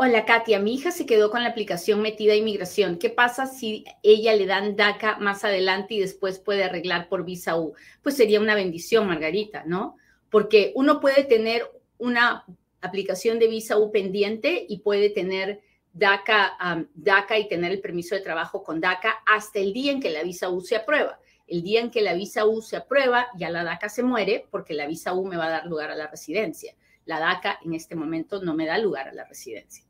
Hola 0.00 0.24
Katia, 0.24 0.60
mi 0.60 0.74
hija 0.74 0.92
se 0.92 1.06
quedó 1.06 1.28
con 1.28 1.42
la 1.42 1.48
aplicación 1.48 2.00
metida 2.00 2.32
a 2.32 2.36
inmigración. 2.36 2.98
¿Qué 2.98 3.10
pasa 3.10 3.46
si 3.46 3.84
ella 4.04 4.32
le 4.32 4.46
dan 4.46 4.76
DACA 4.76 5.18
más 5.18 5.44
adelante 5.44 5.94
y 5.94 5.98
después 5.98 6.38
puede 6.38 6.62
arreglar 6.62 7.08
por 7.08 7.24
visa 7.24 7.58
U? 7.58 7.74
Pues 8.00 8.16
sería 8.16 8.38
una 8.38 8.54
bendición, 8.54 9.08
Margarita, 9.08 9.64
¿no? 9.66 9.96
Porque 10.30 10.70
uno 10.76 11.00
puede 11.00 11.24
tener 11.24 11.68
una 11.98 12.44
aplicación 12.80 13.40
de 13.40 13.48
visa 13.48 13.76
U 13.76 13.90
pendiente 13.90 14.66
y 14.68 14.78
puede 14.78 15.10
tener 15.10 15.62
DACA, 15.92 16.86
DACA 16.94 17.38
y 17.40 17.48
tener 17.48 17.72
el 17.72 17.80
permiso 17.80 18.14
de 18.14 18.20
trabajo 18.20 18.62
con 18.62 18.80
DACA 18.80 19.16
hasta 19.26 19.58
el 19.58 19.72
día 19.72 19.90
en 19.90 20.00
que 20.00 20.10
la 20.10 20.22
visa 20.22 20.48
U 20.48 20.60
se 20.60 20.76
aprueba. 20.76 21.18
El 21.48 21.64
día 21.64 21.80
en 21.80 21.90
que 21.90 22.02
la 22.02 22.14
visa 22.14 22.46
U 22.46 22.62
se 22.62 22.76
aprueba, 22.76 23.26
ya 23.36 23.50
la 23.50 23.64
DACA 23.64 23.88
se 23.88 24.04
muere 24.04 24.46
porque 24.48 24.74
la 24.74 24.86
visa 24.86 25.12
U 25.12 25.26
me 25.26 25.36
va 25.36 25.46
a 25.46 25.50
dar 25.50 25.66
lugar 25.66 25.90
a 25.90 25.96
la 25.96 26.06
residencia. 26.06 26.76
La 27.04 27.18
DACA 27.18 27.58
en 27.64 27.74
este 27.74 27.96
momento 27.96 28.40
no 28.40 28.54
me 28.54 28.64
da 28.64 28.78
lugar 28.78 29.08
a 29.08 29.12
la 29.12 29.24
residencia. 29.24 29.87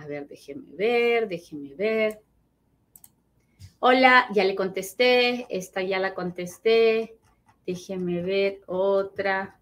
A 0.00 0.06
ver, 0.06 0.26
déjeme 0.26 0.64
ver, 0.76 1.28
déjeme 1.28 1.74
ver. 1.74 2.22
Hola, 3.80 4.26
ya 4.32 4.44
le 4.44 4.54
contesté, 4.54 5.46
esta 5.50 5.82
ya 5.82 5.98
la 5.98 6.14
contesté. 6.14 7.18
Déjeme 7.66 8.22
ver 8.22 8.62
otra. 8.66 9.60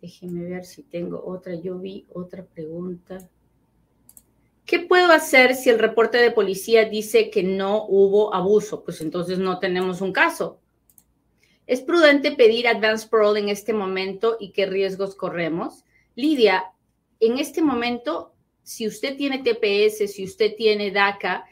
Déjeme 0.00 0.48
ver 0.48 0.64
si 0.64 0.84
tengo 0.84 1.20
otra. 1.26 1.56
Yo 1.56 1.80
vi 1.80 2.06
otra 2.12 2.44
pregunta. 2.44 3.18
¿Qué 4.66 4.78
puedo 4.78 5.10
hacer 5.10 5.56
si 5.56 5.68
el 5.68 5.80
reporte 5.80 6.18
de 6.18 6.30
policía 6.30 6.84
dice 6.84 7.28
que 7.28 7.42
no 7.42 7.86
hubo 7.86 8.32
abuso? 8.32 8.84
Pues 8.84 9.00
entonces 9.00 9.40
no 9.40 9.58
tenemos 9.58 10.00
un 10.00 10.12
caso. 10.12 10.60
¿Es 11.66 11.80
prudente 11.80 12.30
pedir 12.30 12.68
advance 12.68 13.08
parole 13.08 13.40
en 13.40 13.48
este 13.48 13.72
momento 13.72 14.36
y 14.38 14.52
qué 14.52 14.66
riesgos 14.66 15.16
corremos? 15.16 15.84
Lidia, 16.14 16.66
en 17.18 17.38
este 17.38 17.62
momento 17.62 18.32
si 18.70 18.86
usted 18.86 19.16
tiene 19.16 19.42
TPS, 19.42 20.12
si 20.12 20.22
usted 20.22 20.54
tiene 20.54 20.92
DACA, 20.92 21.44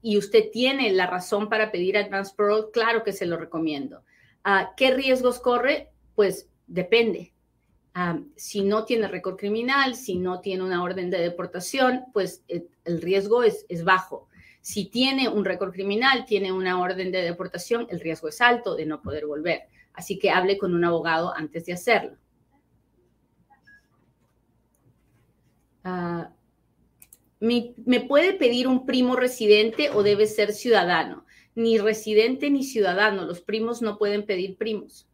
y 0.00 0.16
usted 0.16 0.50
tiene 0.52 0.92
la 0.92 1.08
razón 1.08 1.48
para 1.48 1.72
pedir 1.72 1.98
Advance 1.98 2.32
Parole, 2.36 2.68
claro 2.72 3.02
que 3.02 3.12
se 3.12 3.26
lo 3.26 3.36
recomiendo. 3.36 4.04
Ah, 4.44 4.74
¿Qué 4.76 4.94
riesgos 4.94 5.40
corre? 5.40 5.90
Pues 6.14 6.48
depende. 6.68 7.32
si 8.36 8.62
no 8.62 8.84
tiene 8.84 9.08
récord 9.08 9.36
criminal, 9.36 9.96
si 9.96 10.20
no 10.20 10.40
tiene 10.40 10.62
una 10.62 10.84
orden 10.84 11.10
de 11.10 11.18
deportación, 11.18 12.04
pues 12.12 12.44
eh, 12.46 12.68
el 12.84 13.02
riesgo 13.02 13.42
es, 13.42 13.66
es 13.68 13.82
bajo. 13.82 14.28
Si 14.60 14.84
tiene 14.84 15.28
un 15.28 15.44
récord 15.44 15.72
criminal, 15.72 16.26
tiene 16.26 16.52
una 16.52 16.80
orden 16.80 17.10
de 17.10 17.22
deportación, 17.22 17.88
el 17.90 17.98
riesgo 17.98 18.28
es 18.28 18.40
alto 18.40 18.76
de 18.76 18.86
no 18.86 19.02
poder 19.02 19.26
volver. 19.26 19.62
Así 19.94 20.16
que 20.16 20.30
hable 20.30 20.58
con 20.58 20.74
un 20.74 20.84
abogado 20.84 21.34
antes 21.34 21.66
de 21.66 21.72
hacerlo. 21.72 22.16
Ah, 25.88 26.30
¿Me 27.40 28.00
puede 28.00 28.34
pedir 28.34 28.66
un 28.66 28.84
primo 28.84 29.16
residente 29.16 29.90
o 29.90 30.02
debe 30.02 30.26
ser 30.26 30.52
ciudadano? 30.52 31.24
Ni 31.54 31.78
residente 31.78 32.50
ni 32.50 32.64
ciudadano. 32.64 33.24
Los 33.24 33.40
primos 33.40 33.80
no 33.80 33.96
pueden 33.96 34.26
pedir 34.26 34.56
primos. 34.56 35.08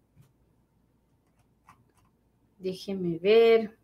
Déjeme 2.58 3.18
ver. 3.18 3.76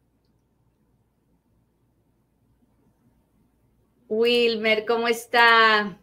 Wilmer, 4.08 4.84
¿cómo 4.86 5.06
está? 5.06 6.00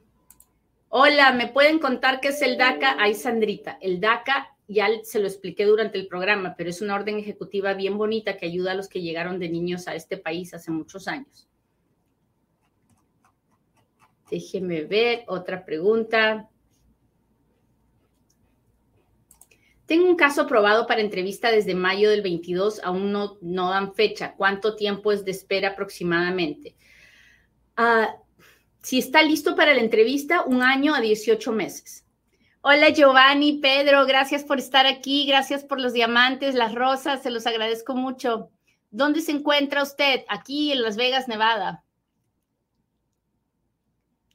Hola, 0.89 1.33
¿me 1.33 1.47
pueden 1.47 1.79
contar 1.79 2.21
qué 2.21 2.29
es 2.29 2.41
el 2.41 2.57
DACA? 2.57 2.95
Ay, 2.99 3.13
Sandrita, 3.15 3.77
el 3.81 3.99
DACA 3.99 4.56
ya 4.67 4.89
se 5.03 5.19
lo 5.19 5.27
expliqué 5.27 5.65
durante 5.65 5.97
el 5.97 6.07
programa, 6.07 6.55
pero 6.57 6.69
es 6.69 6.81
una 6.81 6.95
orden 6.95 7.17
ejecutiva 7.17 7.73
bien 7.73 7.97
bonita 7.97 8.37
que 8.37 8.45
ayuda 8.45 8.71
a 8.71 8.75
los 8.75 8.89
que 8.89 9.01
llegaron 9.01 9.39
de 9.39 9.49
niños 9.49 9.87
a 9.87 9.95
este 9.95 10.17
país 10.17 10.53
hace 10.53 10.71
muchos 10.71 11.07
años. 11.07 11.47
Déjeme 14.29 14.83
ver 14.83 15.23
otra 15.27 15.63
pregunta. 15.63 16.49
Tengo 19.85 20.05
un 20.09 20.17
caso 20.17 20.41
aprobado 20.41 20.85
para 20.85 20.99
entrevista 20.99 21.49
desde 21.49 21.73
mayo 21.73 22.09
del 22.09 22.21
22, 22.21 22.81
aún 22.83 23.13
no, 23.13 23.37
no 23.39 23.69
dan 23.69 23.95
fecha. 23.95 24.33
¿Cuánto 24.35 24.75
tiempo 24.75 25.13
es 25.13 25.23
de 25.23 25.31
espera 25.31 25.69
aproximadamente? 25.69 26.75
Ah, 27.77 28.17
si 28.81 28.99
está 28.99 29.23
listo 29.23 29.55
para 29.55 29.73
la 29.73 29.79
entrevista, 29.79 30.43
un 30.43 30.61
año 30.61 30.93
a 30.93 30.99
18 30.99 31.53
meses. 31.53 32.06
Hola 32.69 32.89
Giovanni, 32.89 33.59
Pedro, 33.59 34.05
gracias 34.05 34.43
por 34.43 34.59
estar 34.59 34.85
aquí, 34.85 35.25
gracias 35.25 35.63
por 35.63 35.79
los 35.79 35.93
diamantes, 35.93 36.53
las 36.53 36.75
rosas, 36.75 37.23
se 37.23 37.31
los 37.31 37.47
agradezco 37.47 37.95
mucho. 37.95 38.49
¿Dónde 38.91 39.21
se 39.21 39.31
encuentra 39.31 39.81
usted? 39.81 40.25
Aquí 40.27 40.73
en 40.73 40.81
Las 40.81 40.97
Vegas, 40.97 41.29
Nevada. 41.29 41.85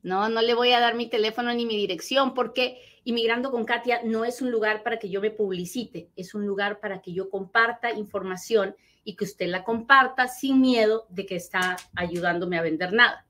No, 0.03 0.31
no 0.31 0.41
le 0.41 0.55
voy 0.55 0.73
a 0.73 0.81
dar 0.81 0.95
mi 0.95 1.11
teléfono 1.11 1.53
ni 1.53 1.67
mi 1.67 1.77
dirección 1.77 2.33
porque 2.33 2.79
Inmigrando 3.05 3.51
con 3.51 3.67
Katia 3.67 4.01
no 4.03 4.25
es 4.25 4.41
un 4.41 4.51
lugar 4.51 4.83
para 4.83 4.99
que 4.99 5.11
yo 5.11 5.21
me 5.21 5.31
publicite, 5.31 6.09
es 6.17 6.35
un 6.35 6.47
lugar 6.47 6.81
para 6.81 7.03
que 7.03 7.13
yo 7.13 7.29
comparta 7.29 7.93
información 7.93 8.75
y 9.05 9.15
que 9.15 9.25
usted 9.25 9.49
la 9.49 9.63
comparta 9.63 10.27
sin 10.27 10.59
miedo 10.59 11.07
de 11.11 11.27
que 11.27 11.37
está 11.37 11.77
ayudándome 11.95 12.57
a 12.57 12.63
vender 12.63 12.95
nada. 12.95 13.27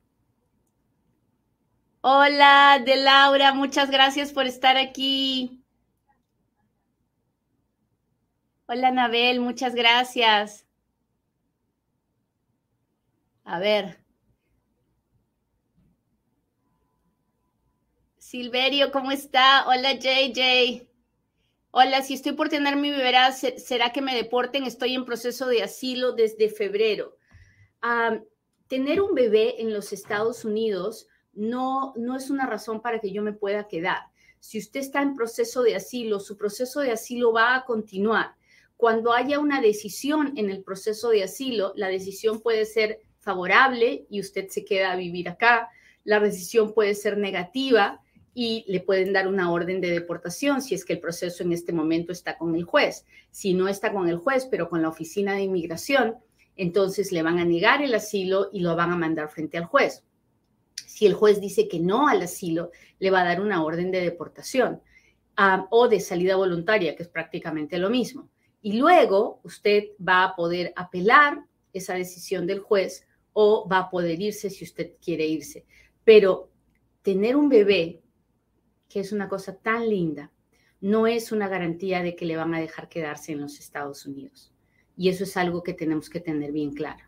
Hola, 2.05 2.83
de 2.85 2.97
Laura, 2.97 3.55
muchas 3.55 3.89
gracias 3.89 4.33
por 4.33 4.45
estar 4.47 4.77
aquí. 4.77 5.63
Hola, 8.67 8.89
Anabel, 8.89 9.39
muchas 9.39 9.73
gracias. 9.77 10.67
A 13.45 13.61
ver. 13.61 14.01
Silverio, 18.19 18.91
¿cómo 18.91 19.13
está? 19.13 19.69
Hola, 19.69 19.93
JJ. 19.93 20.89
Hola, 21.71 22.03
si 22.03 22.15
estoy 22.15 22.33
por 22.33 22.49
tener 22.49 22.75
mi 22.75 22.91
bebé, 22.91 23.15
¿será 23.31 23.93
que 23.93 24.03
me 24.03 24.17
deporten? 24.17 24.65
Estoy 24.65 24.97
en 24.97 25.05
proceso 25.05 25.47
de 25.47 25.63
asilo 25.63 26.11
desde 26.11 26.49
febrero. 26.49 27.17
tener 28.67 29.01
un 29.01 29.15
bebé 29.15 29.63
en 29.63 29.73
los 29.73 29.93
Estados 29.93 30.45
Unidos 30.45 31.07
no, 31.35 31.93
no 31.97 32.17
es 32.17 32.31
una 32.31 32.47
razón 32.47 32.81
para 32.81 32.99
que 32.99 33.13
yo 33.13 33.23
me 33.23 33.33
pueda 33.33 33.69
quedar. 33.69 34.01
Si 34.41 34.59
usted 34.59 34.81
está 34.81 35.03
en 35.03 35.15
proceso 35.15 35.63
de 35.63 35.77
asilo, 35.77 36.19
su 36.21 36.37
proceso 36.37 36.81
de 36.81 36.93
asilo 36.93 37.33
va 37.33 37.55
a 37.55 37.65
continuar. 37.65 38.35
Cuando 38.77 39.13
haya 39.13 39.39
una 39.39 39.61
decisión 39.61 40.33
en 40.37 40.51
el 40.51 40.65
proceso 40.65 41.11
de 41.11 41.23
asilo, 41.23 41.73
la 41.77 41.89
decisión 41.89 42.41
puede 42.41 42.65
ser 42.65 43.01
favorable 43.21 44.07
y 44.11 44.21
usted 44.21 44.49
se 44.49 44.65
queda 44.65 44.91
a 44.91 44.97
vivir 44.97 45.29
acá. 45.29 45.71
La 46.03 46.19
decisión 46.19 46.75
puede 46.75 46.97
ser 46.97 47.17
negativa 47.19 48.01
y 48.35 48.65
le 48.67 48.81
pueden 48.81 49.13
dar 49.13 49.29
una 49.29 49.53
orden 49.53 49.81
de 49.81 49.91
deportación 49.91 50.63
si 50.63 50.75
es 50.75 50.85
que 50.85 50.95
el 50.95 51.01
proceso 51.01 51.43
en 51.45 51.53
este 51.53 51.73
momento 51.73 52.11
está 52.11 52.37
con 52.37 52.57
el 52.57 52.65
juez. 52.65 53.07
Si 53.31 53.55
no 53.55 53.69
está 53.69 53.93
con 53.93 54.09
el 54.09 54.17
juez, 54.17 54.47
pero 54.51 54.69
con 54.69 54.83
la 54.83 54.89
oficina 54.89 55.35
de 55.35 55.43
inmigración, 55.43 56.17
entonces 56.57 57.13
le 57.13 57.23
van 57.23 57.39
a 57.39 57.45
negar 57.45 57.83
el 57.83 57.95
asilo 57.95 58.49
y 58.53 58.61
lo 58.61 58.75
van 58.75 58.91
a 58.91 58.97
mandar 58.97 59.29
frente 59.29 59.59
al 59.59 59.67
juez. 59.67 60.03
Si 60.93 61.07
el 61.07 61.15
juez 61.15 61.41
dice 61.41 61.69
que 61.69 61.81
no 61.81 62.07
al 62.07 62.21
asilo, 62.21 62.71
le 62.99 63.11
va 63.11 63.23
a 63.23 63.25
dar 63.25 63.41
una 63.41 63.65
orden 63.65 63.91
de 63.91 64.03
deportación 64.03 64.83
ah, 65.39 65.67
o 65.71 65.89
de 65.89 66.01
salida 66.01 66.37
voluntaria, 66.37 66.95
que 66.95 67.03
es 67.03 67.09
prácticamente 67.09 67.79
lo 67.79 67.89
mismo. 67.89 68.29
Y 68.61 68.75
luego 68.75 69.41
usted 69.43 69.85
va 70.07 70.23
a 70.23 70.37
poder 70.37 70.75
apelar 70.77 71.47
esa 71.73 71.95
decisión 71.95 72.47
del 72.47 72.61
juez 72.61 73.07
o 73.33 73.67
va 73.67 73.79
a 73.79 73.91
poder 73.91 74.21
irse 74.21 74.51
si 74.51 74.65
usted 74.65 74.97
quiere 75.03 75.25
irse. 75.27 75.65
Pero 76.05 76.51
tener 77.01 77.37
un 77.37 77.49
bebé, 77.49 78.03
que 78.87 79.01
es 79.01 79.13
una 79.13 79.31
cosa 79.31 79.57
tan 79.57 79.89
linda, 79.89 80.31
no 80.83 81.07
es 81.07 81.33
una 81.33 81.49
garantía 81.49 82.03
de 82.03 82.15
que 82.15 82.27
le 82.27 82.37
van 82.37 82.55
a 82.55 82.61
dejar 82.61 82.91
quedarse 82.91 83.33
en 83.33 83.41
los 83.41 83.59
Estados 83.59 84.05
Unidos. 84.05 84.53
Y 84.95 85.09
eso 85.09 85.25
es 85.25 85.39
algo 85.39 85.63
que 85.63 85.73
tenemos 85.73 86.11
que 86.11 86.21
tener 86.21 86.53
bien 86.53 86.75
claro. 86.75 87.03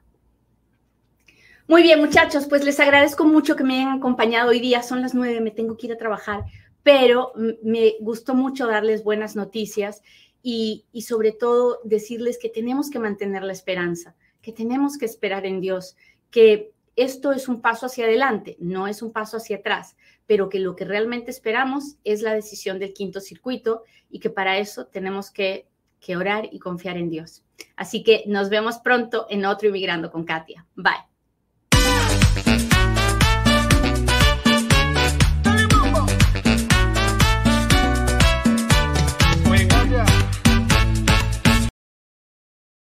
Muy 1.67 1.83
bien, 1.83 1.99
muchachos, 1.99 2.47
pues 2.47 2.63
les 2.63 2.79
agradezco 2.79 3.25
mucho 3.25 3.57
que 3.57 3.65
me 3.65 3.77
hayan 3.77 3.97
acompañado 3.97 4.51
hoy 4.51 4.61
día. 4.61 4.83
Son 4.83 5.01
las 5.01 5.15
nueve, 5.15 5.41
me 5.41 5.51
tengo 5.51 5.79
que 5.79 5.87
ir 5.87 5.95
a 5.95 5.99
trabajar, 5.99 6.45
pero 6.83 7.33
me 7.63 7.95
gustó 8.01 8.35
mucho 8.35 8.67
darles 8.67 9.03
buenas 9.03 9.35
noticias 9.35 10.03
y, 10.43 10.85
y 10.93 11.03
sobre 11.03 11.33
todo 11.33 11.81
decirles 11.85 12.39
que 12.39 12.51
tenemos 12.51 12.91
que 12.91 12.99
mantener 12.99 13.43
la 13.43 13.55
esperanza, 13.55 14.15
que 14.43 14.53
tenemos 14.53 14.99
que 14.99 15.07
esperar 15.07 15.47
en 15.47 15.63
Dios, 15.63 15.97
que 16.31 16.73
esto 16.97 17.33
es 17.33 17.49
un 17.49 17.63
paso 17.63 17.87
hacia 17.87 18.05
adelante, 18.05 18.57
no 18.61 18.87
es 18.87 19.01
un 19.01 19.11
paso 19.11 19.39
hacia 19.39 19.57
atrás, 19.57 19.97
pero 20.27 20.51
que 20.51 20.59
lo 20.59 20.77
que 20.77 20.85
realmente 20.85 21.31
esperamos 21.31 21.97
es 22.05 22.21
la 22.21 22.35
decisión 22.35 22.79
del 22.79 22.93
quinto 22.93 23.21
circuito 23.21 23.85
y 24.11 24.21
que 24.21 24.29
para 24.29 24.59
eso 24.59 24.87
tenemos 24.87 25.31
que, 25.31 25.67
que 25.99 26.17
orar 26.19 26.47
y 26.53 26.59
confiar 26.59 26.99
en 26.99 27.09
Dios. 27.09 27.43
Así 27.75 28.03
que 28.03 28.25
nos 28.27 28.51
vemos 28.51 28.79
pronto 28.79 29.27
en 29.31 29.47
otro 29.47 29.69
Inmigrando 29.69 30.11
con 30.13 30.25
Katia. 30.25 30.67
Bye. 30.77 31.14